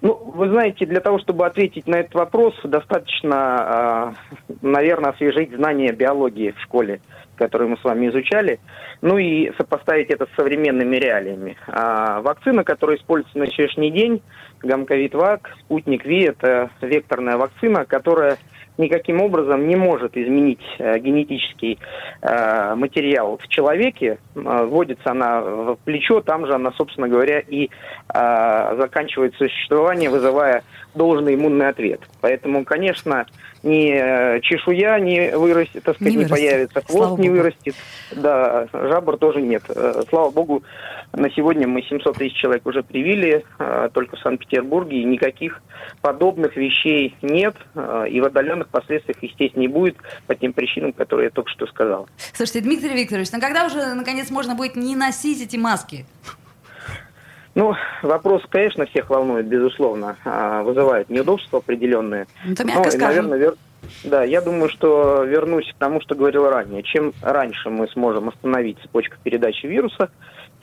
[0.00, 4.14] Ну, вы знаете, для того, чтобы ответить на этот вопрос, достаточно,
[4.62, 7.00] наверное, освежить знания биологии в школе
[7.38, 8.58] которые мы с вами изучали,
[9.00, 11.56] ну и сопоставить это с современными реалиями.
[11.68, 14.20] А вакцина, которая используется на сегодняшний день,
[14.62, 18.36] гамковид-вак, спутник Ви, это векторная вакцина, которая
[18.78, 21.78] никаким образом не может изменить э, генетический
[22.22, 24.18] э, материал в человеке.
[24.34, 27.70] Э, вводится она в плечо, там же она, собственно говоря, и
[28.08, 30.62] заканчивает существование, вызывая
[30.98, 32.00] должный иммунный ответ.
[32.20, 33.24] Поэтому, конечно,
[33.62, 37.40] ни э, чешуя не вырастет, так сказать, не, не появится, хвост Слава не Богу.
[37.40, 37.74] вырастет,
[38.12, 39.62] да, жабр тоже нет.
[39.68, 40.62] Э, слава Богу,
[41.12, 45.62] на сегодня мы 700 тысяч человек уже привили, э, только в Санкт-Петербурге, и никаких
[46.02, 47.56] подобных вещей нет,
[48.10, 52.08] и в отдаленных последствиях, естественно, не будет по тем причинам, которые я только что сказал.
[52.34, 56.04] Слушайте, Дмитрий Викторович, ну когда уже, наконец, можно будет не носить эти маски?
[57.58, 62.28] Ну, вопрос, конечно, всех волнует, безусловно, а, вызывает неудобства определенные.
[62.46, 63.54] Ну, это мягко ну, наверное, вер...
[64.04, 66.84] Да, я думаю, что вернусь к тому, что говорил ранее.
[66.84, 70.08] Чем раньше мы сможем остановить цепочку передачи вируса,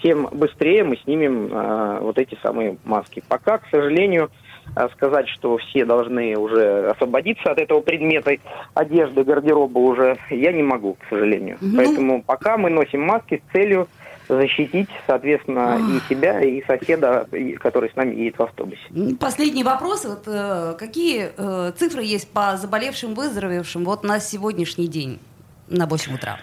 [0.01, 3.21] тем быстрее мы снимем э, вот эти самые маски.
[3.27, 4.31] Пока, к сожалению,
[4.73, 8.37] а, сказать, что все должны уже освободиться от этого предмета
[8.73, 11.57] одежды, гардероба уже, я не могу, к сожалению.
[11.59, 11.75] Ну...
[11.75, 13.89] Поэтому пока мы носим маски с целью
[14.27, 17.27] защитить, соответственно, и себя, и соседа,
[17.59, 18.81] который с нами едет в автобусе.
[19.19, 20.05] Последний вопрос.
[20.05, 25.19] Вот, э, какие э, цифры есть по заболевшим, выздоровевшим вот на сегодняшний день
[25.67, 26.39] на 8 утра?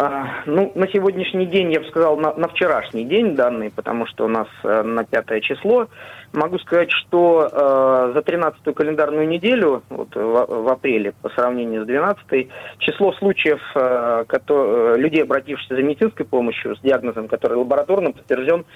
[0.00, 4.26] А, ну, на сегодняшний день, я бы сказал, на, на вчерашний день данные, потому что
[4.26, 5.88] у нас э, на пятое число.
[6.32, 11.88] Могу сказать, что э, за 13-ю календарную неделю, вот в, в апреле, по сравнению с
[11.88, 18.12] 12-й, число случаев э, который, э, людей, обратившихся за медицинской помощью с диагнозом, который лабораторно
[18.12, 18.66] подтвержден,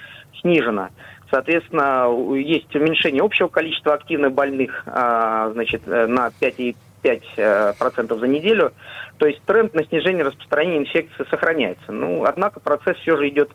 [0.40, 0.88] снижено.
[1.30, 8.72] Соответственно, есть уменьшение общего количества активных больных э, значит, э, на 5,5% э, за неделю.
[9.18, 11.92] То есть тренд на снижение распространения инфекции сохраняется.
[11.92, 13.50] Ну, однако процесс все же идет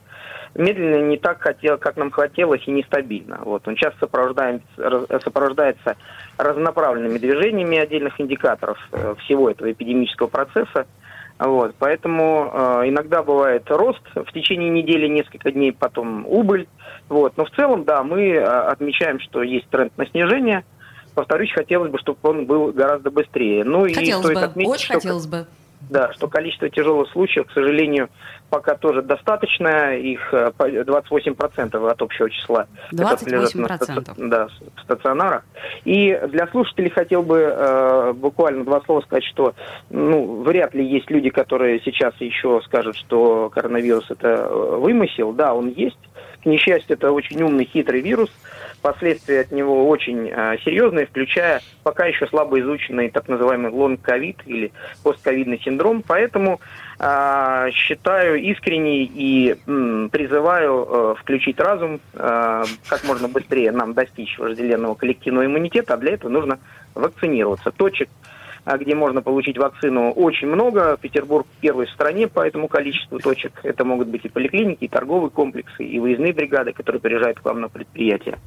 [0.55, 3.39] медленно, не так, хотел, как нам хотелось, и нестабильно.
[3.43, 3.67] Вот.
[3.67, 4.65] Он часто сопровождается,
[5.23, 5.95] сопровождается
[6.37, 10.87] разнонаправленными движениями отдельных индикаторов э, всего этого эпидемического процесса.
[11.39, 11.75] Вот.
[11.77, 16.67] Поэтому э, иногда бывает рост в течение недели, несколько дней, потом убыль.
[17.09, 17.37] Вот.
[17.37, 20.63] Но в целом, да, мы э, отмечаем, что есть тренд на снижение–
[21.17, 23.63] повторюсь, хотелось бы, чтобы он был гораздо быстрее.
[23.63, 25.47] Ну хотелось и стоит бы, отметить, очень что, хотелось бы.
[25.89, 28.09] Да, что количество тяжелых случаев, к сожалению,
[28.51, 29.95] пока тоже достаточно.
[29.97, 32.67] Их 28% э, от общего числа.
[32.91, 34.13] 28%?
[34.17, 35.43] На, да, в стационарах.
[35.85, 39.55] И для слушателей хотел бы э, буквально два слова сказать, что
[39.89, 45.31] ну, вряд ли есть люди, которые сейчас еще скажут, что коронавирус это э, вымысел.
[45.31, 45.97] Да, он есть.
[46.43, 48.29] К несчастью, это очень умный, хитрый вирус–
[48.81, 54.71] последствия от него очень э, серьезные, включая пока еще слабо изученный так называемый лонг-ковид или
[55.03, 56.03] постковидный синдром.
[56.05, 56.59] Поэтому
[56.99, 59.55] э, считаю искренне и
[60.11, 66.13] призываю э, включить разум, э, как можно быстрее нам достичь вожделенного коллективного иммунитета, а для
[66.13, 66.59] этого нужно
[66.95, 67.71] вакцинироваться.
[67.71, 68.36] Точек а
[68.75, 70.97] где можно получить вакцину, очень много.
[70.97, 73.53] Петербург первый в стране по этому количеству точек.
[73.63, 77.61] Это могут быть и поликлиники, и торговые комплексы, и выездные бригады, которые приезжают к вам
[77.61, 78.39] на предприятие.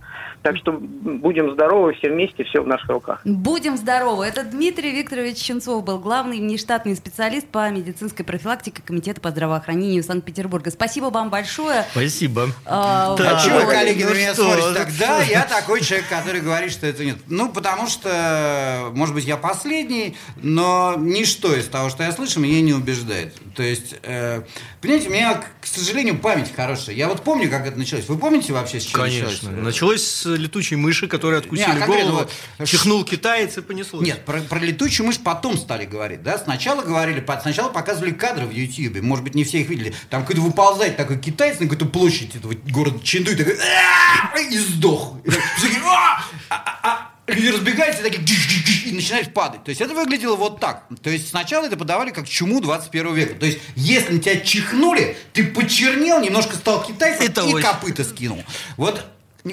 [0.43, 3.21] Так что будем здоровы все вместе, все в наших руках.
[3.25, 4.27] Будем здоровы.
[4.27, 10.71] Это Дмитрий Викторович Ченцов был главный внештатный специалист по медицинской профилактике Комитета по здравоохранению Санкт-Петербурга.
[10.71, 11.85] Спасибо вам большое.
[11.93, 12.49] Спасибо.
[12.67, 13.39] А, да.
[13.39, 14.77] а чего коллеги на меня смотрят?
[14.77, 17.17] Тогда я такой человек, который говорит, что это нет.
[17.29, 22.61] Ну, потому что, может быть, я последний, но ничто из того, что я слышу, меня
[22.61, 23.35] не убеждает.
[23.55, 24.43] То есть, э,
[24.81, 26.95] понимаете, у меня, к сожалению, память хорошая.
[26.95, 28.09] Я вот помню, как это началось.
[28.09, 29.51] Вы помните вообще, с чего Конечно.
[29.51, 29.65] началось?
[29.65, 32.27] Началось с летучей мыши, которая откусили не, а голову,
[32.59, 34.07] вот, чихнул китаец и понеслось.
[34.07, 36.23] Нет, про, про летучую мышь потом стали говорить.
[36.23, 36.39] Да?
[36.39, 39.03] Сначала говорили, сначала показывали кадры в Ютьюбе.
[39.03, 39.95] Может быть, не все их видели.
[40.09, 43.57] Там какой-то выползает такой китаец на какую-то площадь этого города Ченду и такой
[44.51, 45.17] и сдох.
[45.25, 48.23] И так, люди разбегаются и такие
[48.87, 49.65] и начинают падать.
[49.65, 50.85] То есть это выглядело вот так.
[51.03, 53.35] То есть сначала это подавали как чуму 21 века.
[53.35, 57.67] То есть если на тебя чихнули, ты почернел, немножко стал китайцем это и очень...
[57.67, 58.43] копыта скинул.
[58.77, 59.05] Вот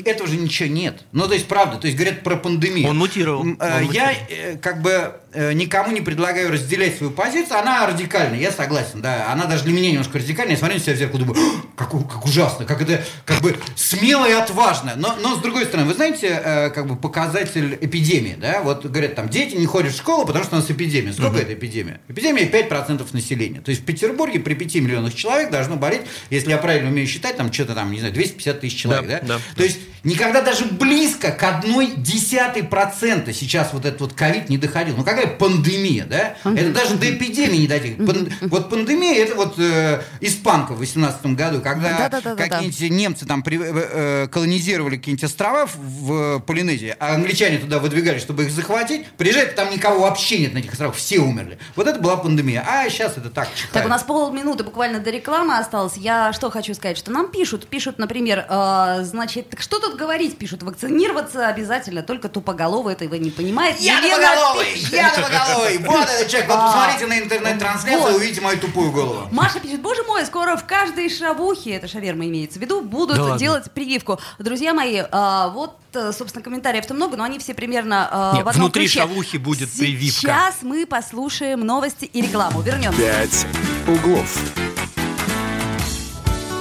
[0.06, 1.04] этого же ничего нет.
[1.12, 2.90] Ну, то есть, правда, то есть говорят про пандемию.
[2.90, 3.46] Он мутировал.
[3.60, 5.14] Э, Он я э, как бы
[5.54, 7.60] никому не предлагаю разделять свою позицию.
[7.60, 9.32] Она радикальная, я согласен, да.
[9.32, 10.54] Она даже для меня немножко радикальная.
[10.54, 11.40] Я смотрю на себя в зеркало, думаю,
[11.76, 14.94] как, как ужасно, как это как бы смело и отважно.
[14.96, 18.62] Но, но с другой стороны, вы знаете, как бы показатель эпидемии, да?
[18.62, 21.14] Вот говорят, там, дети не ходят в школу, потому что у нас эпидемия.
[21.14, 21.40] Сколько угу.
[21.40, 22.00] это эпидемия?
[22.08, 23.62] Эпидемия 5% населения.
[23.62, 27.38] То есть в Петербурге при 5 миллионах человек должно болеть, если я правильно умею считать,
[27.38, 29.20] там что-то там, не знаю, 250 тысяч человек, да?
[29.22, 29.36] да?
[29.36, 34.50] да То есть никогда даже близко к одной десятой процента сейчас вот этот вот ковид
[34.50, 34.96] не доходил.
[34.96, 36.36] Ну какая пандемия, да?
[36.50, 38.08] Это даже до эпидемии не дотягивает.
[38.08, 43.60] Пан, вот пандемия, это вот э, испанка в 18 году, когда какие-нибудь немцы там при,
[43.62, 49.56] э, колонизировали какие-нибудь острова в, в Полинезии, а англичане туда выдвигали, чтобы их захватить, приезжают,
[49.56, 51.60] там никого вообще нет на этих островах, все умерли.
[51.76, 52.66] Вот это была пандемия.
[52.66, 53.50] А сейчас это так.
[53.54, 53.74] Чихает.
[53.74, 55.98] Так, у нас полминуты буквально до рекламы осталось.
[55.98, 60.64] Я что хочу сказать, что нам пишут, пишут, например, э, значит, что тут говорить, пишут,
[60.64, 63.80] вакцинироваться обязательно, только тупоголовый этого не понимает.
[63.80, 68.92] Я тупоголовый, я тупоголовый, вот этот человек, вот а, посмотрите на интернет-трансляцию, увидите мою тупую
[68.92, 69.28] голову.
[69.32, 73.70] Маша пишет, боже мой, скоро в каждой шавухе, это шаверма имеется в виду, будут делать
[73.72, 74.20] прививку.
[74.40, 78.50] Друзья мои, а, вот э, собственно, комментариев-то много, но они все примерно э, Нет, в
[78.50, 79.00] одном внутри ключе.
[79.00, 80.22] шавухи будет прививка.
[80.22, 82.62] Сейчас мы послушаем новости и рекламу.
[82.62, 83.00] Вернемся.
[83.00, 83.46] Пять
[83.88, 84.38] углов.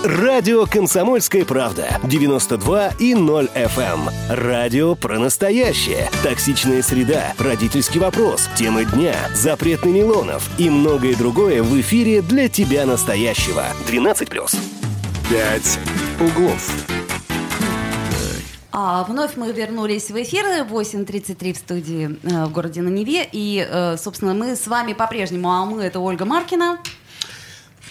[0.06, 2.00] Радио «Комсомольская правда».
[2.04, 3.76] 92 и 0 FM.
[3.76, 4.10] Эм.
[4.30, 6.08] Радио про настоящее.
[6.22, 12.48] Токсичная среда, родительский вопрос, темы дня, запрет на Милонов и многое другое в эфире для
[12.48, 13.64] тебя настоящего.
[13.88, 14.56] 12+.
[15.28, 15.78] «Пять
[16.20, 16.70] углов».
[18.70, 23.28] А, вновь мы вернулись в эфир 8.33 в студии э, в городе на Неве.
[23.32, 26.78] И, э, собственно, мы с вами по-прежнему, а мы это Ольга Маркина.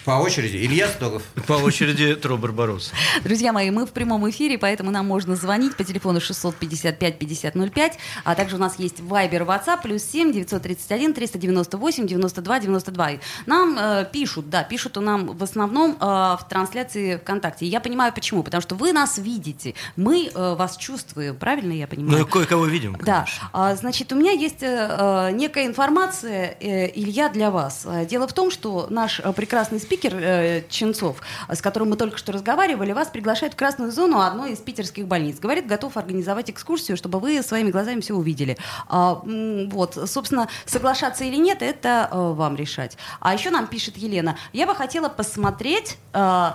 [0.04, 0.56] По очереди.
[0.58, 1.22] Илья Стогов.
[1.46, 2.92] По очереди Тро Барбарос.
[3.24, 7.92] Друзья мои, мы в прямом эфире, поэтому нам можно звонить по телефону 655-5005,
[8.24, 13.10] а также у нас есть Viber, WhatsApp, плюс 7 931 398 92 92.
[13.46, 17.66] Нам э, пишут, да, пишут у нам в основном э, в трансляции ВКонтакте.
[17.66, 21.86] И я понимаю почему, потому что вы нас видите, мы э, вас чувствуем, правильно я
[21.86, 22.18] понимаю?
[22.20, 23.26] Ну, и кое-кого видим, Да.
[23.52, 27.84] А, значит, у меня есть э, э, некая информация, э, Илья, для вас.
[27.86, 32.18] Э, Дело в том, что наш э, прекрасный спикер э, Ченцов, с которым мы только
[32.18, 35.38] что разговаривали, вас приглашает в красную зону одной из питерских больниц.
[35.38, 38.56] Говорит, готов организовать экскурсию, чтобы вы своими глазами все увидели.
[38.88, 42.98] А, вот, собственно, соглашаться или нет, это э, вам решать.
[43.20, 45.98] А еще нам пишет Елена, я бы хотела посмотреть...
[46.12, 46.50] э,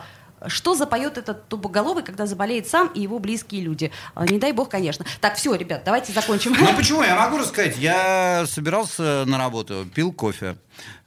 [0.47, 3.91] что запоет этот тубоголовый, когда заболеет сам и его близкие люди?
[4.15, 5.05] А, Не дай бог, конечно.
[5.19, 6.53] Так, все, ребят, давайте закончим.
[6.59, 7.03] Ну почему?
[7.03, 7.77] Я могу рассказать.
[7.77, 10.57] Я собирался на работу, пил кофе,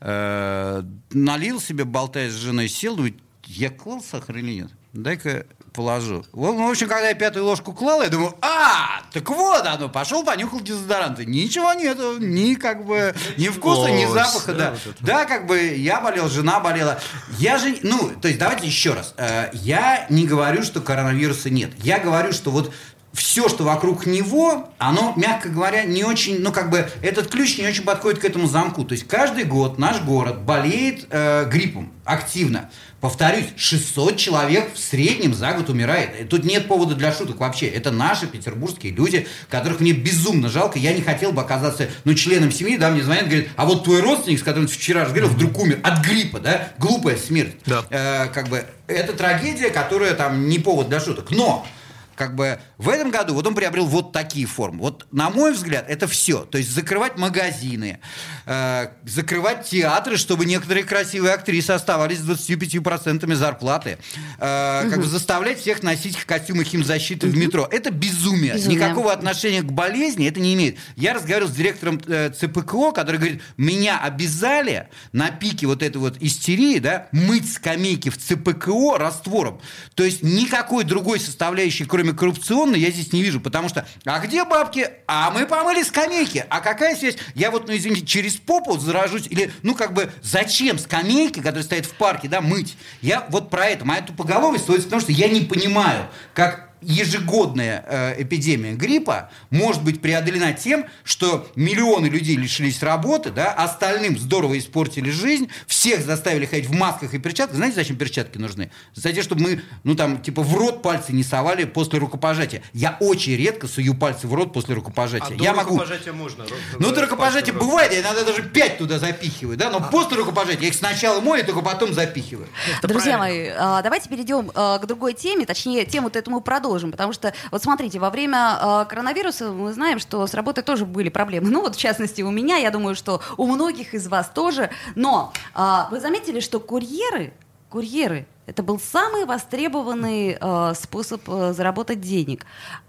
[0.00, 3.14] э, налил себе, болтая с женой, сел, думаю,
[3.46, 4.70] я клал сахар или нет?
[4.94, 6.24] Дай-ка положу.
[6.32, 9.88] Вот, ну, в общем, когда я пятую ложку клал, я думаю, а, так вот оно,
[9.88, 11.26] пошел, понюхал дезодоранты.
[11.26, 14.94] Ничего нету, ни как бы, ни вкуса, ни запаха, да, вот.
[15.00, 17.00] Да, как бы я болел, жена болела.
[17.38, 19.14] Я же, ну, то есть давайте еще раз.
[19.16, 21.72] Э, Я не говорю, что коронавируса нет.
[21.78, 22.72] Я говорю, что вот
[23.12, 27.66] все, что вокруг него, оно, мягко говоря, не очень, ну, как бы, этот ключ не
[27.66, 28.84] очень подходит к этому замку.
[28.84, 32.70] То есть каждый год наш город болеет э, гриппом активно.
[33.04, 36.18] Повторюсь, 600 человек в среднем за год умирает.
[36.18, 37.66] И Тут нет повода для шуток вообще.
[37.66, 40.78] Это наши петербургские люди, которых мне безумно жалко.
[40.78, 44.00] Я не хотел бы оказаться, ну, членом семьи, да, мне звонят, говорят, а вот твой
[44.00, 46.70] родственник, с которым ты вчера разговаривал, вдруг умер от гриппа, да?
[46.78, 47.56] Глупая смерть.
[47.66, 47.84] Да.
[47.90, 51.30] Э, как бы, это трагедия, которая там не повод для шуток.
[51.30, 51.66] Но
[52.16, 54.80] как бы в этом году вот он приобрел вот такие формы.
[54.80, 56.44] Вот, на мой взгляд, это все.
[56.44, 58.00] То есть закрывать магазины,
[58.46, 63.98] э, закрывать театры, чтобы некоторые красивые актрисы оставались с 25% зарплаты,
[64.38, 67.68] э, как бы заставлять всех носить костюмы химзащиты в метро.
[67.70, 68.54] Это безумие.
[68.54, 68.78] Безумие.
[68.78, 70.78] Никакого отношения к болезни это не имеет.
[70.96, 76.16] Я разговаривал с директором э, ЦПКО, который говорит, меня обязали на пике вот этой вот
[76.20, 79.60] истерии, да, мыть скамейки в ЦПКО раствором.
[79.94, 83.40] То есть никакой другой составляющей, кроме коррупционной, я здесь не вижу.
[83.40, 84.88] Потому что, а где бабки?
[85.06, 86.44] А мы помыли скамейки.
[86.50, 87.16] А какая связь?
[87.34, 89.26] Я вот, ну извините, через попу заражусь?
[89.28, 92.76] Или, ну как бы, зачем скамейки, которые стоят в парке, да, мыть?
[93.00, 93.84] Я вот про это.
[93.84, 100.00] Моя тупоголовость стоит потому, что я не понимаю, как ежегодная э, эпидемия гриппа может быть
[100.00, 106.66] преодолена тем, что миллионы людей лишились работы, да, остальным здорово испортили жизнь, всех заставили ходить
[106.66, 107.56] в масках и перчатках.
[107.56, 108.70] Знаете, зачем перчатки нужны?
[108.94, 112.62] Затем, чтобы мы, ну там, типа, в рот пальцы не совали после рукопожатия.
[112.72, 115.36] Я очень редко сую пальцы в рот после А рукопожатия.
[115.36, 115.74] до Я могу...
[115.74, 116.44] рукопожатия можно.
[116.78, 119.80] Ну, до рукопожатия бывает, я иногда даже пять туда запихиваю, да, но А.
[119.80, 122.48] после рукопожатия я их сначала мою, только потом запихиваю.
[122.82, 127.12] Друзья мои, а, давайте перейдем а, к другой теме, точнее, тему-то эту мы продолжим, потому
[127.12, 131.50] что, вот смотрите, во время а, коронавируса мы знаем, что с работой тоже были проблемы.
[131.54, 134.70] Ну, вот, в частности, у меня, я думаю, что у многих из вас тоже.
[134.96, 137.32] Но а, вы заметили, что курьеры,
[137.70, 142.44] курьеры, это был самый востребованный а, способ а, заработать денег.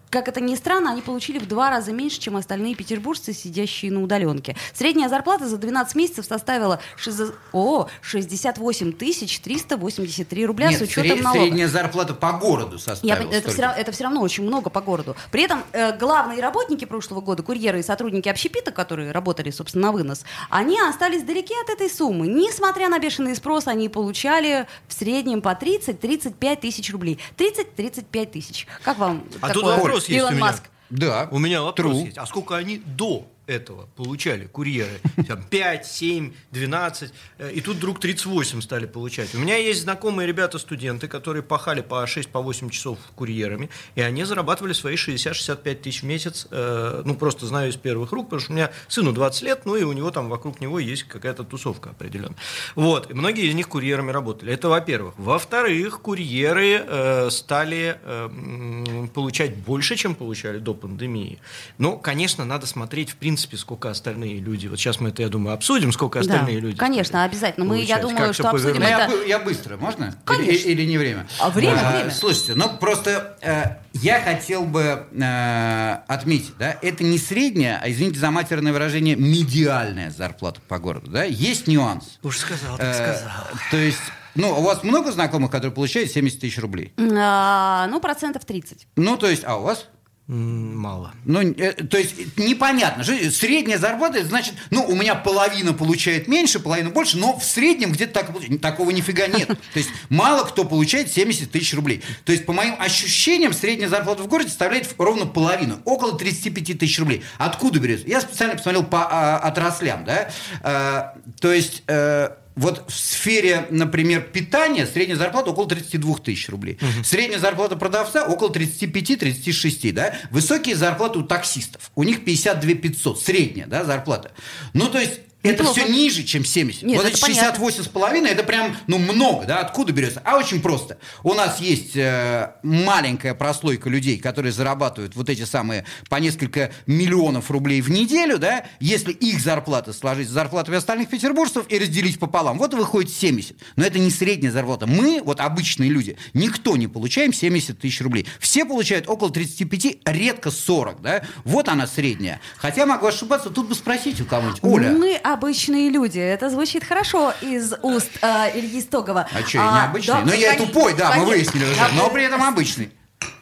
[0.09, 4.01] Как это ни странно, они получили в два раза меньше, чем остальные петербуржцы, сидящие на
[4.01, 4.55] удаленке.
[4.73, 11.17] Средняя зарплата за 12 месяцев составила шизо- о, 68 тысяч 383 рубля Нет, с учетом
[11.17, 11.43] сре- налогов.
[11.43, 13.29] средняя зарплата по городу Я составила.
[13.29, 15.15] пон- это, все, равно, это все равно очень много по городу.
[15.31, 19.91] При этом э, главные работники прошлого года, курьеры и сотрудники общепита, которые работали, собственно, на
[19.91, 22.27] вынос, они остались далеки от этой суммы.
[22.27, 27.19] Несмотря на бешеный спрос, они получали в среднем по 30-35 тысяч рублей.
[27.37, 28.67] 30-35 тысяч.
[28.83, 30.45] Как вам А тут такое, вопрос есть Илон у меня.
[30.45, 30.63] Маск?
[30.89, 31.27] Да.
[31.31, 32.05] У меня вопрос True.
[32.05, 32.17] есть.
[32.17, 34.99] А сколько они до этого получали, курьеры?
[35.27, 37.13] Там 5, 7, 12.
[37.37, 39.33] э, И тут вдруг 38 стали получать.
[39.35, 44.23] У меня есть знакомые ребята-студенты, которые пахали по 6, по 8 часов курьерами, и они
[44.23, 46.47] зарабатывали свои 60-65 тысяч в месяц.
[46.51, 49.75] э, Ну, просто знаю из первых рук, потому что у меня сыну 20 лет, ну,
[49.75, 52.37] и у него там вокруг него есть какая-то тусовка определенная.
[52.75, 53.11] Вот.
[53.11, 54.51] И многие из них курьерами работали.
[54.53, 55.13] Это во-первых.
[55.17, 61.39] Во-вторых, курьеры э, стали э, получать больше, чем получали до пандемии.
[61.77, 64.67] Ну, конечно, надо смотреть, в принципе, сколько остальные люди.
[64.67, 66.77] Вот сейчас мы это, я думаю, обсудим, сколько Да, остальные люди.
[66.77, 67.65] конечно, обязательно.
[67.65, 69.09] Мы, я думаю, что обсудим это.
[69.13, 70.15] я, я быстро, можно?
[70.25, 70.51] Конечно.
[70.51, 71.27] Или, или не время?
[71.39, 72.11] А, время, А, время.
[72.11, 78.19] Слушайте, ну просто э, я хотел бы э, отметить, да, это не средняя, а, извините
[78.19, 82.19] за матерное выражение, медиальная зарплата по городу, да, есть нюанс.
[82.23, 83.43] Уж сказал, так Э, сказал.
[83.71, 83.99] то есть,
[84.35, 86.93] ну, у вас много знакомых, которые получают 70 тысяч рублей?
[86.97, 88.87] А, ну, процентов 30.
[88.95, 89.87] Ну, то есть, а у вас?
[90.27, 91.13] Мало.
[91.23, 93.03] Ну, э, то есть непонятно.
[93.03, 98.13] Средняя зарплата, значит, ну, у меня половина получает меньше, половина больше, но в среднем где-то
[98.13, 99.47] так, такого нифига нет.
[99.73, 102.01] То есть мало кто получает 70 тысяч рублей.
[102.23, 106.97] То есть, по моим ощущениям, средняя зарплата в городе составляет ровно половину, около 35 тысяч
[106.97, 107.23] рублей.
[107.37, 108.07] Откуда берется?
[108.07, 110.31] Я специально посмотрел по а, отраслям, да.
[110.63, 111.83] А, то есть...
[111.87, 116.77] А, вот в сфере, например, питания средняя зарплата около 32 тысяч рублей.
[116.81, 117.03] Угу.
[117.03, 120.15] Средняя зарплата продавца около 35-36, да.
[120.31, 121.91] Высокие зарплаты у таксистов.
[121.95, 124.31] У них 52 500, средняя, да, зарплата.
[124.73, 126.83] Ну, то есть это все ниже, чем 70.
[126.83, 130.21] Нет, вот эти 68 с половиной, это прям, ну, много, да, откуда берется?
[130.25, 130.97] А очень просто.
[131.23, 137.51] У нас есть э, маленькая прослойка людей, которые зарабатывают вот эти самые по несколько миллионов
[137.51, 142.57] рублей в неделю, да, если их зарплата сложить с зарплатами остальных петербуржцев и разделить пополам,
[142.57, 143.57] вот выходит 70.
[143.75, 144.87] Но это не средняя зарплата.
[144.87, 148.27] Мы, вот обычные люди, никто не получаем 70 тысяч рублей.
[148.39, 151.23] Все получают около 35, редко 40, да.
[151.43, 152.41] Вот она средняя.
[152.57, 154.59] Хотя могу ошибаться, тут бы спросить у кого-нибудь.
[154.63, 154.91] Оля.
[154.91, 156.19] Мы обычные люди.
[156.19, 159.27] Это звучит хорошо из уст э, Ильи Стогова.
[159.31, 160.13] А что, я не обычный?
[160.13, 161.23] Да, ну, я тупой, да, конечно.
[161.23, 162.91] мы выяснили уже, но при этом обычный.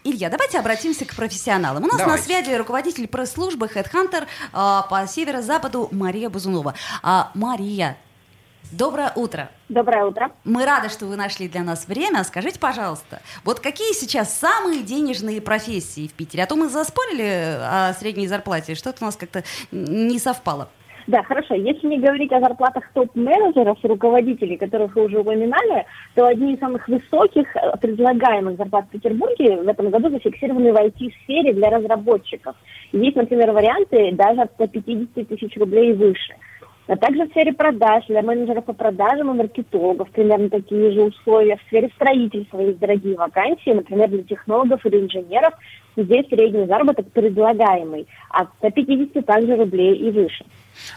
[0.04, 1.84] Илья, давайте обратимся к профессионалам.
[1.84, 2.20] У нас давайте.
[2.20, 6.74] на связи руководитель пресс-службы HeadHunter э, по северо-западу Мария Бузунова.
[7.02, 7.98] А, Мария,
[8.72, 9.52] Доброе утро.
[9.70, 10.32] Доброе утро.
[10.46, 12.24] Мы рады, что вы нашли для нас время.
[12.24, 16.44] Скажите, пожалуйста, вот какие сейчас самые денежные профессии в Питере?
[16.44, 20.70] А то мы заспорили о средней зарплате, что-то у нас как-то не совпало.
[21.08, 21.56] Да, хорошо.
[21.56, 25.86] Если не говорить о зарплатах топ-менеджеров, руководителей, которых вы уже упоминали,
[26.16, 30.78] то одни из самых высоких э, предлагаемых зарплат в Петербурге в этом году зафиксированы в
[30.78, 32.56] IT-сфере для разработчиков.
[32.94, 36.34] Есть, например, варианты даже от 150 тысяч рублей и выше.
[36.88, 41.58] А также в сфере продаж, для менеджеров по продажам и маркетологов примерно такие же условия.
[41.58, 45.54] В сфере строительства есть дорогие вакансии, например, для технологов или инженеров.
[45.96, 50.46] Здесь средний заработок предлагаемый от 150 также рублей и выше.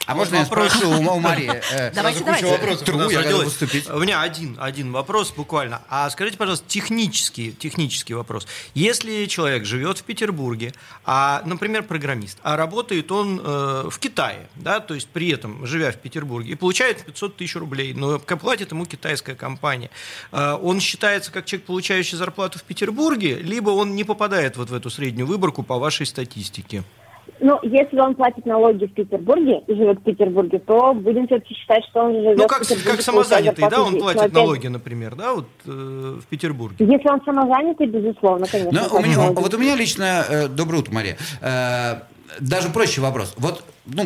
[0.06, 0.72] А можно вопрос.
[0.72, 1.52] я спрошу у, Марии?
[1.72, 2.46] Э, давайте, давайте.
[2.46, 3.90] вопросов Тру, я выступить.
[3.90, 5.82] У меня один, один вопрос буквально.
[5.88, 8.46] А скажите, пожалуйста, технический, технический вопрос.
[8.74, 10.72] Если человек живет в Петербурге,
[11.04, 15.90] а, например, программист, а работает он э, в Китае, да, то есть при этом, живя
[15.92, 19.90] в Петербурге, и получает 500 тысяч рублей, но платит ему китайская компания,
[20.32, 24.74] э, он считается как человек, получающий зарплату в Петербурге, либо он не попадает вот в
[24.74, 26.83] эту среднюю выборку по вашей статистике?
[27.40, 31.85] Ну, если он платит налоги в Петербурге и живет в Петербурге, то будем все-таки считать,
[31.90, 32.90] что он живет ну, как, в Петербурге.
[32.90, 36.77] как самозанятый, да, он платит налоги, например, да, вот э, в Петербурге.
[36.79, 38.88] Если он самозанятый, безусловно, конечно.
[38.90, 42.01] Ну, у меня, вот у меня лично, э, доброе утро, Мария, э,
[42.40, 43.35] даже проще вопрос.
[43.37, 44.05] Вот, ну,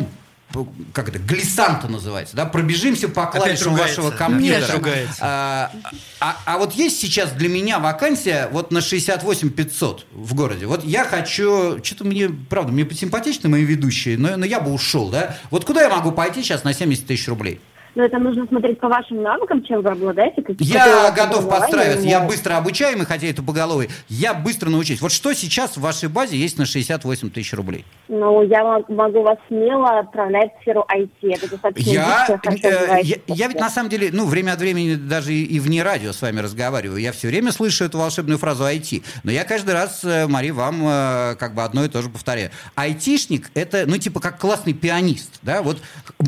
[0.93, 4.81] как это, глиссанта называется, да, пробежимся по клавишам вашего компьютера.
[5.19, 5.71] А,
[6.19, 10.65] а, а вот есть сейчас для меня вакансия вот на 68 500 в городе.
[10.65, 15.09] Вот я хочу, что-то мне, правда, мне симпатичны мои ведущие, но, но я бы ушел,
[15.09, 15.37] да.
[15.49, 17.59] Вот куда я могу пойти сейчас на 70 тысяч рублей?
[17.95, 20.43] Но это нужно смотреть по вашим навыкам, чем вы обладаете.
[20.59, 25.01] Я готов подстраиваться, я быстро обучаемый, хотя это поголовый, я быстро научусь.
[25.01, 27.85] Вот что сейчас в вашей базе есть на 68 тысяч рублей?
[28.07, 31.09] Ну, я могу вас смело отправлять в сферу IT.
[31.21, 35.33] Это достаточно я, э, я, я ведь на самом деле, ну, время от времени даже
[35.33, 36.99] и, и вне радио с вами разговариваю.
[36.99, 39.03] Я все время слышу эту волшебную фразу IT.
[39.23, 42.51] Но я каждый раз, э, Мари, вам э, как бы одно и то же повторяю.
[42.75, 45.39] Айтишник– это, ну, типа как классный пианист.
[45.41, 45.61] Да?
[45.61, 45.77] Вот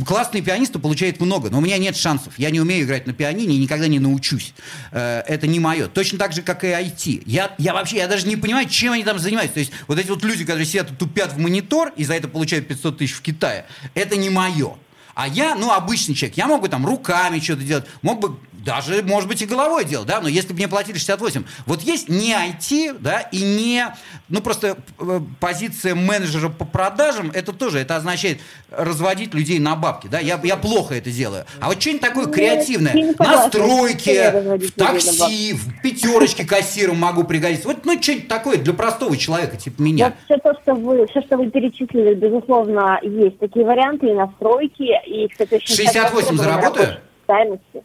[0.05, 2.33] классный пианист получает много, но у меня нет шансов.
[2.39, 4.55] Я не умею играть на пианине и никогда не научусь.
[4.91, 5.87] Э, это не мое.
[5.87, 7.21] Точно так же, как и IT.
[7.27, 9.53] Я, я вообще, я даже не понимаю, чем они там занимаются.
[9.53, 12.27] То есть вот эти вот люди, которые сидят и тупят в монитор и за это
[12.27, 14.77] получают 500 тысяч в Китае, это не мое.
[15.13, 19.01] А я, ну, обычный человек, я мог бы там руками что-то делать, мог бы даже,
[19.03, 21.43] может быть, и головой делать, да, но если бы мне платили 68.
[21.65, 23.93] Вот есть не IT, да, и не,
[24.29, 30.07] ну, просто э, позиция менеджера по продажам, это тоже, это означает разводить людей на бабки,
[30.07, 31.45] да, я, я плохо это делаю.
[31.59, 37.67] А вот что-нибудь такое креативное, на стройке, в такси, в пятерочке кассиром могу пригодиться.
[37.67, 40.05] Вот, ну, что-нибудь такое для простого человека, типа меня.
[40.05, 44.27] Вот все то, что вы, все, что вы перечислили, безусловно, есть такие варианты и на
[44.27, 46.97] стройке, и, кстати, очень 68 заработаю?
[47.25, 47.83] Стоимости.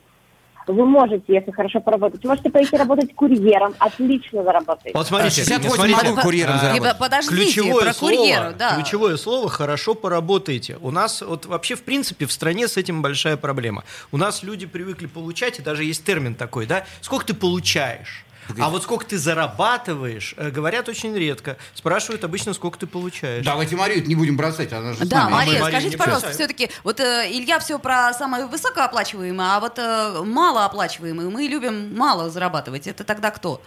[0.72, 2.24] Вы можете, если хорошо поработать.
[2.24, 4.96] Можете пойти работать курьером, отлично заработаете.
[4.96, 6.98] Вот смотрите, 68 смотрите, могу курьером а, заработать.
[6.98, 8.74] Подождите, ключевое про слово, курьеру, да.
[8.74, 10.78] Ключевое слово «хорошо поработаете».
[10.80, 13.84] У нас вот вообще, в принципе, в стране с этим большая проблема.
[14.12, 18.24] У нас люди привыкли получать, и даже есть термин такой, да, сколько ты получаешь?
[18.58, 21.56] А вот сколько ты зарабатываешь, э, говорят очень редко.
[21.74, 23.44] Спрашивают обычно, сколько ты получаешь.
[23.44, 25.32] Давайте Марию не будем бросать, она же Да, нами.
[25.34, 30.22] Мария, Мария скажите, пожалуйста, все-таки, вот э, Илья все про самое высокооплачиваемое, а вот э,
[30.24, 31.28] малооплачиваемое.
[31.28, 32.86] Мы любим мало зарабатывать.
[32.86, 33.62] Это тогда кто?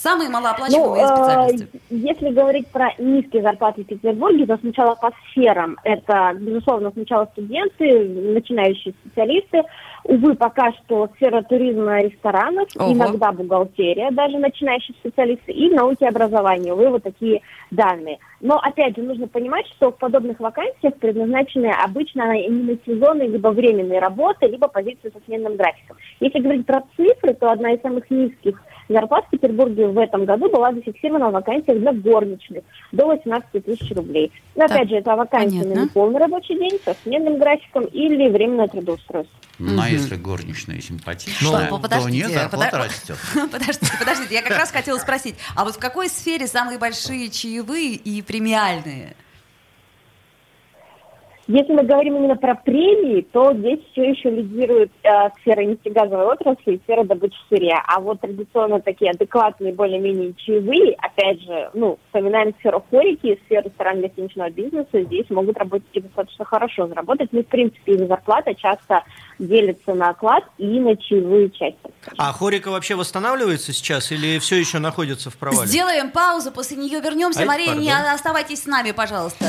[0.00, 1.68] Самые малооплачиваемые ну, специальности.
[1.74, 5.76] Э, если говорить про низкие зарплаты в Петербурге, то сначала по сферам.
[5.82, 9.62] Это, безусловно, сначала студенты, начинающие специалисты.
[10.04, 12.92] Увы, пока что сфера туризма, ресторанов, Ого.
[12.92, 16.74] иногда бухгалтерия, даже начинающие специалисты, и науки и образования.
[16.74, 17.42] Увы, вот такие
[17.72, 18.18] данные.
[18.40, 23.98] Но, опять же, нужно понимать, что в подобных вакансиях предназначены обычно именно сезонные либо временные
[23.98, 25.96] работы, либо позиции со сменным графиком.
[26.20, 30.50] Если говорить про цифры, то одна из самых низких зарплат в Петербурге в этом году
[30.50, 32.62] была зафиксирована вакансия для горничных
[32.92, 34.32] до 18 тысяч рублей.
[34.54, 35.82] Но, так, опять же, это вакансия понятно.
[35.82, 39.38] на полный рабочий день со сменным графиком или временное трудоустройство.
[39.58, 42.86] Ну, а если горничная симпатичная, ну, то нет, зарплата под...
[42.86, 43.16] растет.
[43.52, 47.94] Подождите, подождите, я как раз хотела спросить, а вот в какой сфере самые большие чаевые
[47.94, 49.16] и премиальные?
[51.48, 56.74] Если мы говорим именно про премии, то здесь все еще лидирует э, сфера нефтегазовой отрасли
[56.74, 57.82] и сфера добычи сырья.
[57.86, 64.50] А вот традиционно такие адекватные, более-менее чаевые, опять же, ну, вспоминаем сферу хорики, сферу ресторанно-гостиничного
[64.50, 67.30] бизнеса, здесь могут работать и достаточно хорошо заработать.
[67.32, 69.02] Ну, в принципе, их зарплата часто
[69.38, 71.78] делится на оклад и на чаевые части.
[72.18, 75.66] А хорика вообще восстанавливается сейчас или все еще находится в провале?
[75.66, 77.40] Сделаем паузу, после нее вернемся.
[77.40, 79.46] Ай, Мария, не оставайтесь с нами, пожалуйста.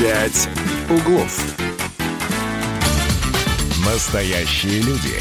[0.00, 0.48] «Пять
[0.88, 1.38] углов».
[3.84, 5.20] Настоящие люди.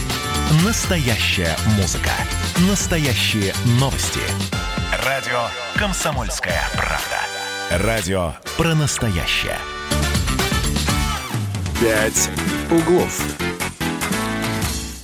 [0.66, 2.12] Настоящая музыка.
[2.66, 4.22] Настоящие новости.
[5.06, 5.42] Радио
[5.76, 7.86] «Комсомольская правда».
[7.86, 9.58] Радио про настоящее.
[11.82, 12.30] «Пять
[12.72, 13.49] углов».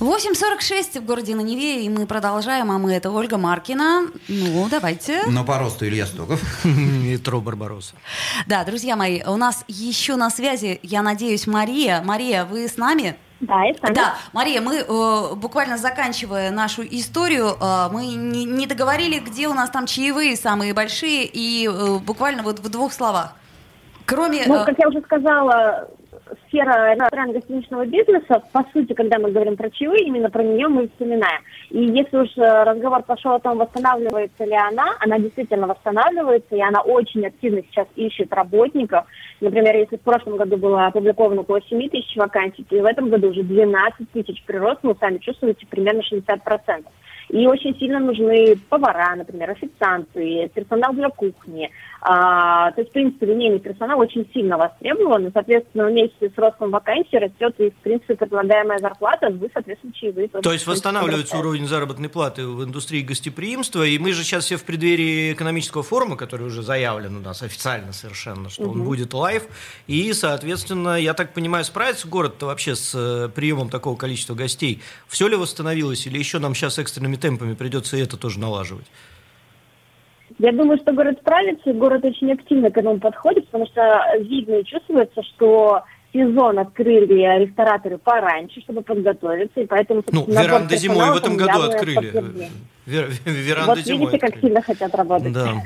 [0.06, 4.02] 8.46 в городе на Неве, и мы продолжаем, а мы это Ольга Маркина.
[4.28, 5.22] Ну, давайте.
[5.26, 6.40] Но по росту Илья Стогов.
[6.64, 7.96] Метро Барбароса.
[8.46, 12.02] Да, друзья мои, у нас еще на связи, я надеюсь, Мария.
[12.04, 13.16] Мария, вы с нами?
[13.40, 18.66] Да, я с Да, Мария, мы э, буквально заканчивая нашу историю, э, мы не, не
[18.68, 23.34] договорили, где у нас там чаевые самые большие, и э, буквально вот в двух словах.
[24.06, 24.44] Кроме...
[24.46, 25.88] Ну, как я уже сказала,
[26.46, 31.42] сфера ресторанно-гостиничного бизнеса, по сути, когда мы говорим про чаевые, именно про нее мы вспоминаем.
[31.70, 36.60] И если уж э, разговор пошел о том, восстанавливается ли она, она действительно восстанавливается, и
[36.60, 39.06] она очень активно сейчас ищет работников.
[39.40, 43.30] Например, если в прошлом году было опубликовано около 7 тысяч вакансий, то в этом году
[43.30, 46.84] уже 12 тысяч прирост, вы сами чувствуете, примерно 60%.
[47.28, 51.70] И очень сильно нужны повара, например, официанты, персонал для кухни,
[52.08, 56.70] а, то есть, в принципе, линейный персонал очень сильно востребован, и, соответственно, вместе с ростом
[56.70, 60.28] вакансий растет и, в принципе, предлагаемая зарплата, и, соответственно, чаевые.
[60.28, 64.62] То есть восстанавливается уровень заработной платы в индустрии гостеприимства, и мы же сейчас все в
[64.62, 68.70] преддверии экономического форума, который уже заявлен у нас официально совершенно, что угу.
[68.70, 69.42] он будет live,
[69.88, 74.80] и, соответственно, я так понимаю, справится город-то вообще с э, приемом такого количества гостей?
[75.08, 78.86] Все ли восстановилось, или еще нам сейчас экстренными темпами придется это тоже налаживать?
[80.38, 84.64] Я думаю, что город справится, город очень активно к этому подходит, потому что видно и
[84.64, 85.82] чувствуется, что
[86.12, 90.02] сезон открыли рестораторы пораньше, чтобы подготовиться, и поэтому...
[90.10, 92.50] Ну, веранды зимой в этом году открыли.
[92.84, 94.32] Вер, веранды вот зимой видите, открыли.
[94.32, 95.32] как сильно хотят работать.
[95.32, 95.62] Да.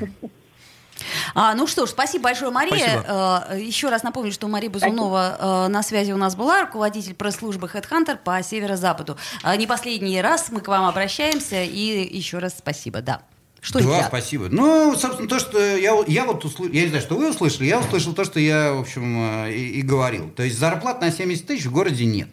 [1.33, 3.01] А, ну что ж, спасибо большое, Мария.
[3.01, 3.45] Спасибо.
[3.49, 7.67] Э, еще раз напомню, что Мария Бузунова э, на связи у нас была, руководитель пресс-службы
[7.73, 9.17] HeadHunter по северо-западу.
[9.43, 13.21] Э, не последний раз мы к вам обращаемся, и еще раз спасибо, да.
[13.61, 14.07] Что да, я?
[14.07, 14.47] спасибо.
[14.49, 17.79] Ну, собственно, то, что я, я вот услышал, я не знаю, что вы услышали, я
[17.79, 20.31] услышал то, что я, в общем, э, и, и говорил.
[20.31, 22.29] То есть зарплат на 70 тысяч в городе нет.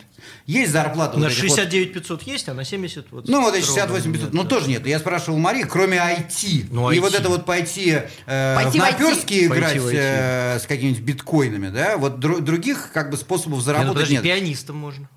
[0.46, 1.18] Есть зарплата...
[1.18, 3.06] На вот 69 500 есть, а на 70...
[3.10, 4.86] Вот ну, вот эти 68 500, ну, тоже нет.
[4.86, 6.68] Я спрашивал Марии, кроме IT.
[6.70, 6.96] Ну, IT.
[6.96, 11.98] И вот это вот пойти, э, пойти в наперстки играть э, с какими-нибудь биткоинами, да,
[11.98, 13.88] вот дру- других как бы способов заработать нет.
[13.88, 14.22] Ну, подожди, нет.
[14.22, 15.08] пианистом можно.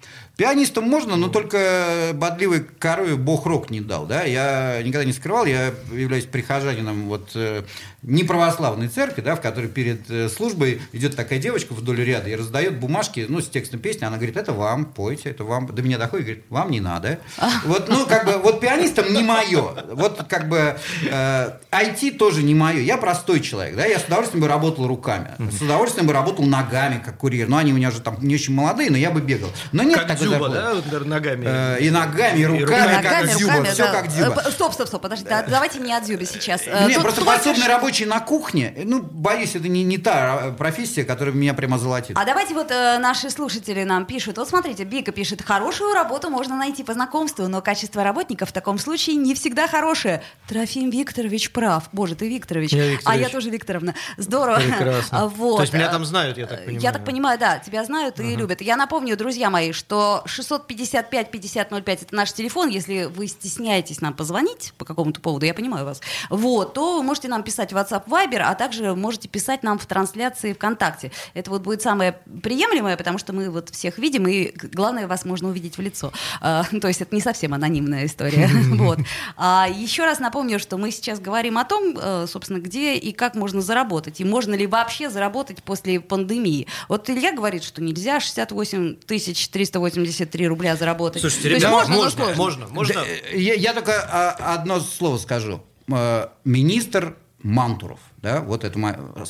[0.41, 4.07] Пианистом можно, но только бодливой корове бог рок не дал.
[4.07, 4.23] Да?
[4.23, 7.61] Я никогда не скрывал, я являюсь прихожанином вот, э,
[8.03, 12.79] неправославной церкви, да, в которой перед э, службой идет такая девочка вдоль ряда и раздает
[12.79, 14.05] бумажки ну, с текстом песни.
[14.05, 15.67] Она говорит, это вам, пойте, это вам.
[15.67, 17.19] До меня доходит, говорит, вам не надо.
[17.65, 19.73] Вот, ну, как бы, вот пианистом не мое.
[19.91, 20.77] Вот, как бы,
[21.09, 22.79] э, IT тоже не мое.
[22.79, 25.31] Я простой человек, да, я с удовольствием бы работал руками.
[25.51, 27.47] С удовольствием бы работал ногами, как курьер.
[27.47, 29.49] Ну, они у меня уже там не очень молодые, но я бы бегал.
[29.71, 31.45] Но нет как Дзюба, да, вот, ногами.
[31.45, 33.63] Э, и ногами, и руками, и руками как руками, Дзюба.
[33.65, 33.91] Все да.
[33.91, 34.43] как Дзюба.
[34.45, 36.61] Э, стоп, стоп, стоп, подожди, давайте не о Дзюбе сейчас.
[36.65, 41.33] Э, нет, просто пособный рабочий на кухне, ну, боюсь, это не, не та профессия, которая
[41.33, 42.17] меня прямо золотит.
[42.17, 44.37] А давайте вот э, наши слушатели нам пишут.
[44.37, 48.77] Вот смотрите, Бика пишет, хорошую работу можно найти по знакомству, но качество работников в таком
[48.79, 50.23] случае не всегда хорошее.
[50.47, 51.89] Трофим Викторович прав.
[51.91, 52.73] Боже, ты Викторович.
[52.73, 53.05] Я Викторович.
[53.05, 53.95] А я тоже Викторовна.
[54.17, 54.59] Здорово.
[54.59, 55.31] Прекрасно.
[55.41, 55.57] Вот.
[55.57, 56.81] То есть меня там знают, я так понимаю.
[56.81, 58.35] Я так понимаю, да, тебя знают и uh-huh.
[58.35, 58.61] любят.
[58.61, 62.69] Я напомню, друзья мои, что что 655-5005 это наш телефон.
[62.69, 67.27] Если вы стесняетесь нам позвонить по какому-то поводу, я понимаю вас, вот, то вы можете
[67.27, 71.11] нам писать в WhatsApp Viber, а также можете писать нам в трансляции ВКонтакте.
[71.33, 75.49] Это вот будет самое приемлемое, потому что мы вот всех видим, и главное, вас можно
[75.49, 76.11] увидеть в лицо.
[76.39, 78.49] А, то есть это не совсем анонимная история.
[78.71, 78.99] вот.
[79.37, 83.35] а, еще раз напомню, что мы сейчас говорим о том, э, собственно, где и как
[83.35, 86.67] можно заработать, и можно ли вообще заработать после пандемии.
[86.87, 91.21] Вот Илья говорит, что нельзя 68 тысяч 383 рубля заработать.
[91.21, 93.03] Слушайте, ребята, можно, но можно, можно, можно.
[93.33, 95.61] Я, я только а, одно слово скажу.
[95.91, 97.99] Э, Министр Мантуров.
[98.17, 98.77] Да, вот это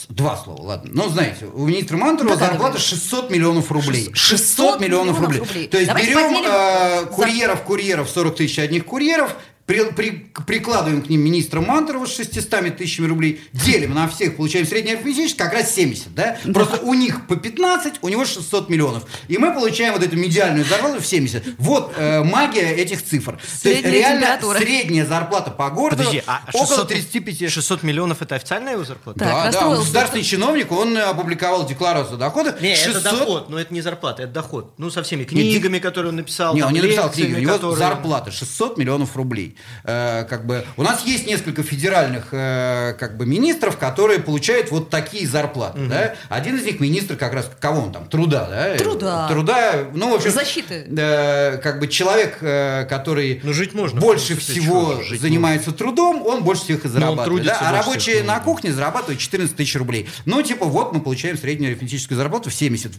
[0.09, 0.91] два слова, ладно.
[0.93, 2.81] Но знаете, у министра Мантурова Да-да, зарплата давай.
[2.87, 4.09] 600 миллионов рублей.
[4.13, 5.39] 600 600 миллионов миллионов рублей.
[5.39, 5.67] рублей.
[5.67, 9.35] То есть Давайте берем э, курьеров, курьеров, 40 тысяч одних курьеров,
[9.71, 14.65] при- при- прикладываем к ним министра Мантурова с 600 тысячами рублей, делим на всех, получаем
[14.65, 16.37] средний арифметический, как раз 70, да?
[16.53, 19.03] Просто у них по 15, у него 600 миллионов.
[19.27, 21.43] И мы получаем вот эту медиальную зарплату в 70.
[21.57, 23.33] Вот э, магия этих цифр.
[23.33, 27.51] То есть Средняя реально средняя зарплата по городу Подожди, а около 600 35.
[27.51, 29.19] 600 миллионов это официальная его зарплата?
[29.19, 32.57] Так, да, да, он государственный чиновник, он э, опубликовал декларацию дохода.
[32.61, 34.73] Не, 600 это доход, но это не зарплата, это доход.
[34.77, 36.53] Ну, со всеми книгами, которые он написал.
[36.53, 39.55] Не, там, он не написал книги, у него которые- зарплата 600 миллионов рублей.
[39.83, 44.89] Э, как бы, у нас есть несколько федеральных э, как бы, министров, которые получают вот
[44.89, 45.85] такие зарплаты.
[45.87, 46.15] Да?
[46.29, 48.75] Один из них министр как раз, кого он там, труда, да?
[48.77, 49.27] Труда.
[49.27, 50.31] Труда, ну, в общем...
[50.31, 50.85] Защиты.
[50.95, 56.43] э, как бы человек, э, который Ну, жить можно, больше всего жить занимается трудом, он
[56.43, 57.25] больше всех и зарабатывает.
[57.25, 57.69] трудится да?
[57.69, 60.09] А рабочие всех, на ну, кухне зарабатывают 14 тысяч рублей.
[60.25, 62.91] Ну, типа, вот мы получаем среднюю арифметическую зарплату в 70.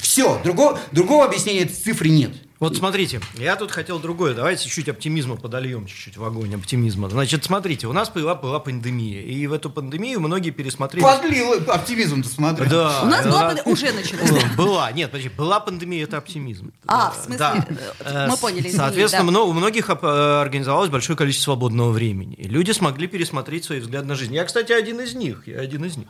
[0.00, 2.32] Все, другого, другого объяснения этой цифры нет.
[2.60, 4.34] Вот смотрите, я тут хотел другое.
[4.34, 7.08] Давайте чуть-чуть оптимизма подольем, чуть-чуть в огонь оптимизма.
[7.08, 11.04] Значит, смотрите, у нас была, была пандемия, и в эту пандемию многие пересмотрели...
[11.04, 12.66] Подлил оптимизм-то смотри.
[12.68, 13.30] Да, У нас да.
[13.30, 14.44] была панд- уже началась.
[14.56, 16.72] Была, нет, подожди, была пандемия, это оптимизм.
[16.88, 17.66] А, Э, в смысле, да.
[18.00, 19.42] э, мы поняли, извини, Соответственно, да.
[19.42, 22.34] у многих э, организовалось большое количество свободного времени.
[22.34, 24.34] И люди смогли пересмотреть свои взгляды на жизнь.
[24.34, 25.46] Я, кстати, один из них.
[25.46, 26.08] Я один из них.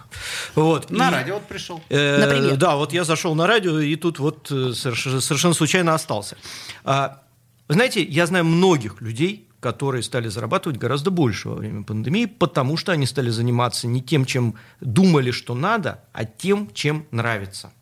[0.54, 0.88] Вот.
[0.90, 1.82] На И- радио вот пришел.
[1.90, 2.56] Э, Например?
[2.56, 6.37] Да, вот я зашел на радио, и тут вот э, соверш- совершенно случайно остался.
[6.84, 7.22] А,
[7.68, 12.76] Вы знаете, я знаю многих людей, которые стали зарабатывать гораздо больше во время пандемии, потому
[12.76, 17.72] что они стали заниматься не тем, чем думали, что надо, а тем, чем нравится.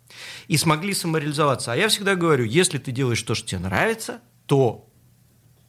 [0.48, 1.72] И смогли самореализоваться.
[1.72, 4.88] А я всегда говорю, если ты делаешь то, что тебе нравится, то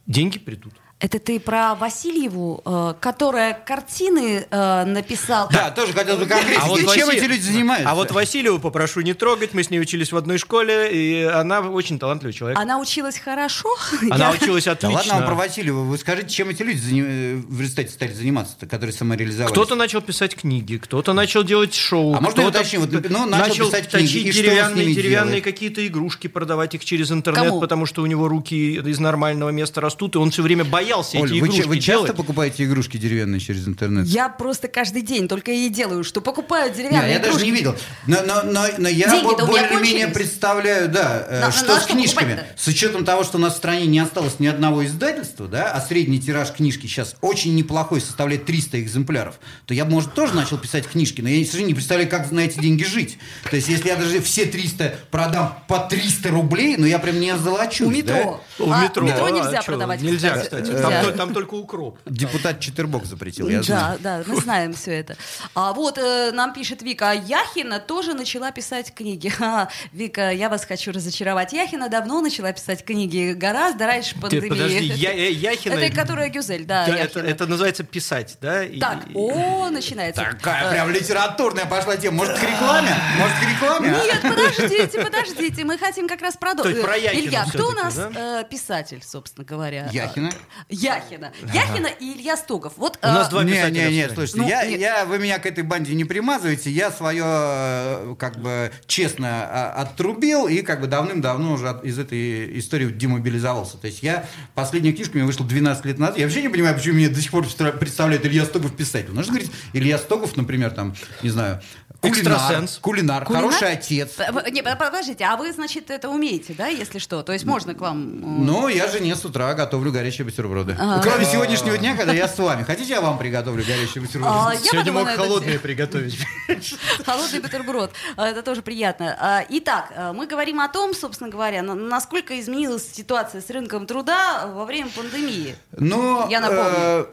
[0.06, 0.72] деньги придут.
[1.00, 5.48] Это ты про Васильеву, э, которая картины э, написал.
[5.52, 6.60] Да, тоже хотел бы конкретики.
[6.60, 7.88] А вот Чем Васи- эти люди занимаются?
[7.88, 11.60] А вот Васильеву попрошу не трогать, мы с ней учились в одной школе, и она
[11.60, 12.58] очень талантливый человек.
[12.58, 13.68] Она училась хорошо.
[14.10, 14.96] Она Я- училась Да отлично.
[14.96, 15.84] ладно вам про Васильева.
[15.84, 19.52] Вы скажите, чем эти люди зани- э, в результате стали заниматься, которые самореализовались?
[19.52, 22.16] Кто-то начал писать книги, кто-то начал делать шоу.
[22.16, 22.80] А можно уточню?
[22.80, 26.26] Вот, ну, начал писать книги, точить и что он с деревянные, ними деревянные какие-то игрушки,
[26.26, 27.60] продавать их через интернет, Кому?
[27.60, 31.30] потому что у него руки из нормального места растут, и он все время боялся Оль,
[31.30, 32.16] эти вы, игрушки вы часто делать.
[32.16, 34.06] покупаете игрушки деревянные через интернет?
[34.06, 37.44] Я просто каждый день только и делаю, что покупаю деревянные я даже игрушки.
[37.46, 37.76] не видел.
[38.06, 42.42] Но, но, но, но я более-менее представляю, да, э, На- что на с что книжками.
[42.56, 45.80] С учетом того, что у нас в стране не осталось ни одного издательства, да, а
[45.80, 50.86] средний тираж книжки сейчас очень неплохой, составляет 300 экземпляров, то я, может, тоже начал писать
[50.86, 53.18] книжки, но я, к сожалению, не представляю, как на эти деньги жить.
[53.50, 57.30] То есть, если я даже все 300 продам по 300 рублей, ну я прям не
[57.30, 57.86] озолочусь.
[57.86, 58.40] У метро.
[58.58, 60.00] У А, метро, метро а нельзя чё, продавать.
[60.02, 60.70] Нельзя, кстати.
[60.78, 61.02] Нельзя.
[61.02, 61.98] Там, то- там только укроп.
[62.04, 62.12] Да?
[62.14, 63.98] Депутат Четербок запретил, я знаю.
[64.02, 65.16] Да, да, мы знаем все это.
[65.54, 69.28] А вот э, нам пишет Вика, а Яхина тоже начала писать книги.
[69.38, 71.52] Ха, Вика, я вас хочу разочаровать.
[71.52, 74.48] Яхина давно начала писать книги, гораздо раньше пандемии.
[74.48, 78.64] подожди, Я- э, Яхина- Это которая Гюзель, да, Да, это, это называется писать, да?
[78.64, 80.22] И- Так, о, начинается.
[80.22, 82.18] Такая Э, прям литературная пошла тема.
[82.18, 82.94] Может, к рекламе?
[83.18, 83.88] Может, к рекламе?
[83.90, 86.76] Нет, подождите, подождите, мы хотим как раз продолжить.
[87.12, 88.40] Илья, кто у нас да?
[88.40, 89.88] э, писатель, собственно говоря?
[89.92, 90.30] Яхина.
[90.68, 91.32] Яхина.
[91.54, 92.74] Яхина и Илья Стогов.
[92.76, 94.14] Вот, У нас э, два не, писателя не, не, в стране.
[94.28, 94.80] слушайте, Ну, я, нет.
[94.80, 99.72] я, вы меня к этой банде не примазываете, я свое, э, как бы, честно а,
[99.82, 103.78] отрубил и, как бы, давным-давно уже из этой истории демобилизовался.
[103.78, 106.74] То есть я, последняя книжка у меня вышла 12 лет назад, я вообще не понимаю,
[106.74, 109.10] почему меня до сих пор представ- представляют Илья Стогов писатель.
[109.12, 111.62] Нужно говорить, Илья Стогов, например, там, не знаю,
[112.02, 112.78] кулинар, Экстрасенс.
[112.80, 113.44] кулинар, Кулинар?
[113.50, 114.10] хороший отец.
[114.52, 117.22] Не, под- подождите, а вы, значит, это умеете, да, если что?
[117.22, 118.18] То есть можно к вам...
[118.18, 120.57] э, Ну, я жене с утра готовлю горячие бутерброды.
[120.64, 122.62] Кроме сегодняшнего дня, когда я с вами.
[122.64, 124.34] Хотите, я вам приготовлю горячие бутерброды?
[124.36, 126.18] А, Сегодня мог на это холодные приготовить.
[127.06, 127.92] Холодный бутерброд.
[128.16, 129.16] А, Это тоже приятно.
[129.18, 133.86] А, Итак, а, мы говорим о том, собственно говоря, на- насколько изменилась ситуация с рынком
[133.86, 135.54] труда во время пандемии.
[135.76, 136.62] Но Я напомню.
[136.76, 137.06] э,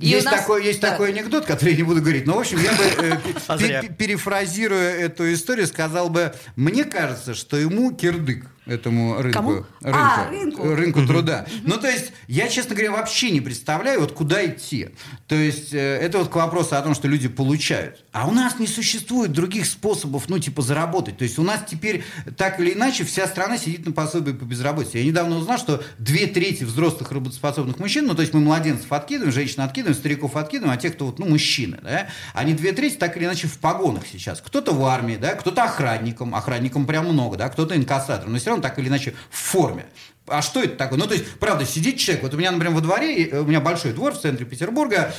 [0.00, 0.90] И есть нас- такой, есть да.
[0.90, 2.26] такой анекдот, который я не буду говорить.
[2.26, 3.16] Но, в общем, я бы, э,
[3.48, 8.46] А перефразируя эту историю, сказал бы, мне кажется, что ему кирдык.
[8.68, 9.32] Этому рынку.
[9.38, 9.50] Кому?
[9.50, 10.74] Рынку, А, рынку.
[10.74, 11.46] рынку труда.
[11.64, 14.90] Ну, то есть, я, честно говоря, вообще не представляю, вот куда идти.
[15.26, 18.04] То есть, э, это вот к вопросу о том, что люди получают.
[18.12, 21.16] А у нас не существует других способов, ну, типа, заработать.
[21.18, 22.04] То есть, у нас теперь,
[22.36, 24.98] так или иначе, вся страна сидит на пособии по безработице.
[24.98, 29.32] Я недавно узнал, что две трети взрослых работоспособных мужчин, ну, то есть, мы младенцев откидываем,
[29.32, 33.16] женщин откидываем, стариков откидываем, а те, кто, вот, ну, мужчины, да, они две трети так
[33.16, 34.40] или иначе в погонах сейчас.
[34.40, 38.57] Кто-то в армии, да, кто-то охранником, охранником прям много, да, кто-то инкассатором, но все равно
[38.60, 39.86] так или иначе в форме.
[40.26, 40.98] А что это такое?
[40.98, 43.60] Ну, то есть, правда, сидит человек, вот у меня, например, во дворе, э, у меня
[43.60, 45.12] большой двор в центре Петербурга,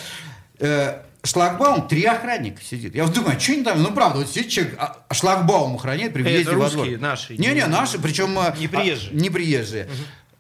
[0.60, 2.96] э, шлагбаум, три охранника сидит.
[2.96, 5.76] Я вот думаю, а что они там, ну, правда, вот сидит человек, а, а шлагбаум
[5.76, 6.86] охраняет при въезде Это во двор.
[6.86, 7.38] русские, наши.
[7.38, 8.38] Не-не, наши, причем...
[8.40, 9.12] э, Не приезжие.
[9.12, 9.90] а, не приезжие.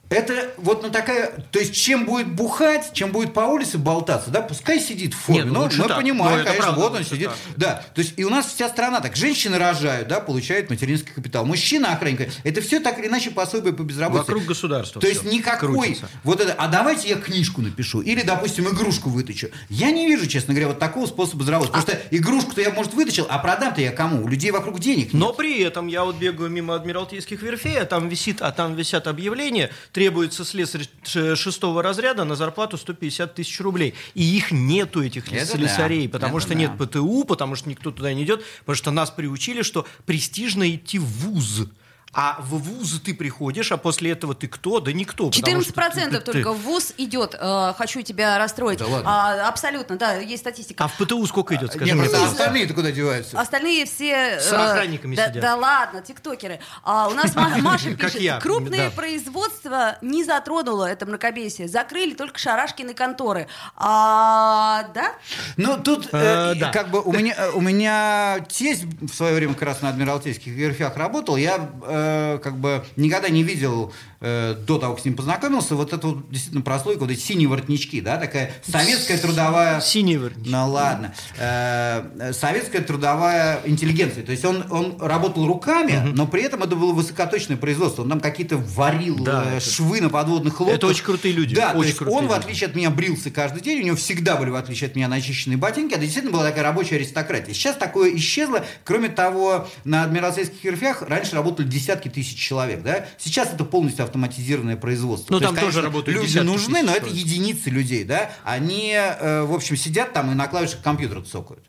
[0.10, 4.41] Это вот ну такая, то есть чем будет бухать, чем будет по улице болтаться, да,
[4.41, 5.43] пускай сидит в форме.
[5.43, 5.97] Нет, ну, мы так.
[5.97, 7.30] понимаем, Ну, это конечно, правда, вот он сидит.
[7.30, 7.38] так.
[7.57, 9.16] Да, то есть и у нас вся страна так.
[9.16, 11.45] Женщины рожают, да, получают материнский капитал.
[11.45, 12.32] Мужчина охранник.
[12.43, 14.32] Это все так или иначе пособие по безработице.
[14.32, 16.10] Вокруг государства То есть никакой крутится.
[16.24, 19.49] вот это, а давайте я книжку напишу или, допустим, игрушку вытащу.
[19.70, 21.74] Я не вижу, честно говоря, вот такого способа заработать.
[21.74, 24.24] Потому что игрушку-то я, может, вытащил, а продам-то я кому?
[24.24, 25.22] У людей вокруг денег нет.
[25.22, 29.05] Но при этом я вот бегаю мимо Адмиралтейских верфей, а там висит, а там висят
[29.05, 29.70] объявления,
[30.00, 33.95] требуется слесарь шестого разряда на зарплату 150 тысяч рублей.
[34.14, 36.60] И их нету, этих Это слесарей, да, потому это что да.
[36.62, 41.00] нет ПТУ, потому что никто туда не идет, потому что нас приучили, что престижно идти
[41.00, 41.68] в ВУЗ.
[42.12, 44.80] А в ВУЗ ты приходишь, а после этого ты кто?
[44.80, 45.30] Да никто.
[45.30, 47.36] потому что 14% ты- ты- только в ВУЗ идет.
[47.39, 48.80] э, хочу тебя расстроить.
[48.80, 49.10] Да ладно?
[49.10, 50.84] А, абсолютно, да, есть статистика.
[50.86, 53.39] А в ПТУ сколько идет, скажи Нет, мне, остальные-то куда деваются?
[53.39, 54.39] Остальные все...
[54.39, 55.41] С э, охранниками да, сидят.
[55.43, 56.60] да ладно, тиктокеры.
[56.84, 61.68] А у нас Ма- Маша пишет, крупные производства не затронуло это мракобесие.
[61.68, 63.47] Закрыли только шарашкины конторы.
[63.76, 65.14] А, да?
[65.57, 69.64] Ну, тут Э, э, как бы у меня, у меня тесть в свое время как
[69.64, 71.38] раз на Адмиралтейских верфях работал.
[71.38, 71.70] Я
[72.00, 73.91] э, как бы никогда не видел
[74.22, 77.47] э, до того, как с ним познакомился, вот эту вот действительно прослойку, вот эти синие
[77.47, 79.82] воротнички, да, такая советская трудовая...
[79.82, 80.52] Синий воротничок.
[80.52, 81.14] Ну ладно.
[81.38, 84.24] Э, советская трудовая интеллигенция.
[84.24, 88.04] То есть он, он работал руками, но при этом это было высокоточное производство.
[88.04, 90.78] Он там какие-то варил Да, э, это- швы на подводных лодках.
[90.78, 92.39] Это очень крутые люди, Да, то очень есть крутые он, в люди.
[92.39, 95.58] отличие от меня, брился каждый день, у него всегда были, в отличие от меня, начищенные
[95.58, 95.93] ботинки.
[95.93, 97.54] Это действительно была такая рабочая аристократия.
[97.54, 98.66] Сейчас такое исчезло.
[98.84, 102.84] Кроме того, на Адмиралтейских верфях раньше работали десятки тысяч человек.
[102.84, 103.06] Да?
[103.18, 105.34] Сейчас это полностью автоматизированное производство.
[105.34, 108.04] Ну, То там есть, тоже конечно, работают Люди десятки нужны, но это единицы людей.
[108.04, 108.32] Да?
[108.44, 111.68] Они, э, в общем, сидят там и на клавишах компьютера цокают.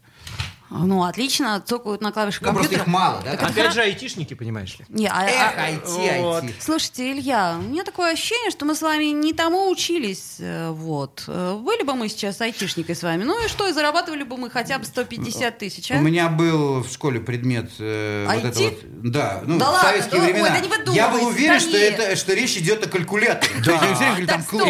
[0.70, 2.82] Ну, отлично, цокают на клавишах Ну, просто компьютера.
[2.82, 3.20] их мало.
[3.24, 3.32] Да?
[3.32, 4.84] Так это Опять же, айтишники, понимаешь ли.
[4.88, 6.44] Не, а- Эх, а- IT, вот.
[6.44, 6.54] IT.
[6.60, 10.36] Слушайте, Илья, у меня такое ощущение, что мы с вами не тому учились.
[10.38, 11.24] э, Вот.
[11.26, 13.24] Э, Были бы мы сейчас айтишникой с вами.
[13.24, 15.96] Ну и что, и зарабатывали бы мы хотя бы 150 тысяч, а?
[15.96, 18.48] У меня был в школе предмет э, вот IT?
[18.48, 20.50] это вот, да, ну, Да в ладно, советские да, ой, времена.
[20.50, 23.54] да не выдумывайте, Я был уверен, что, это, что речь идет о калькуляторе.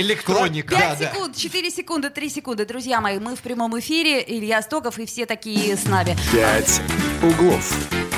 [0.00, 0.74] Электроника.
[0.74, 1.10] Да, Пять да.
[1.12, 2.64] секунд, 4 секунды, 3 секунды.
[2.66, 4.24] Друзья мои, мы в прямом эфире.
[4.26, 6.16] Илья Стоков и все такие нами.
[6.32, 6.80] «Пять
[7.22, 8.09] углов».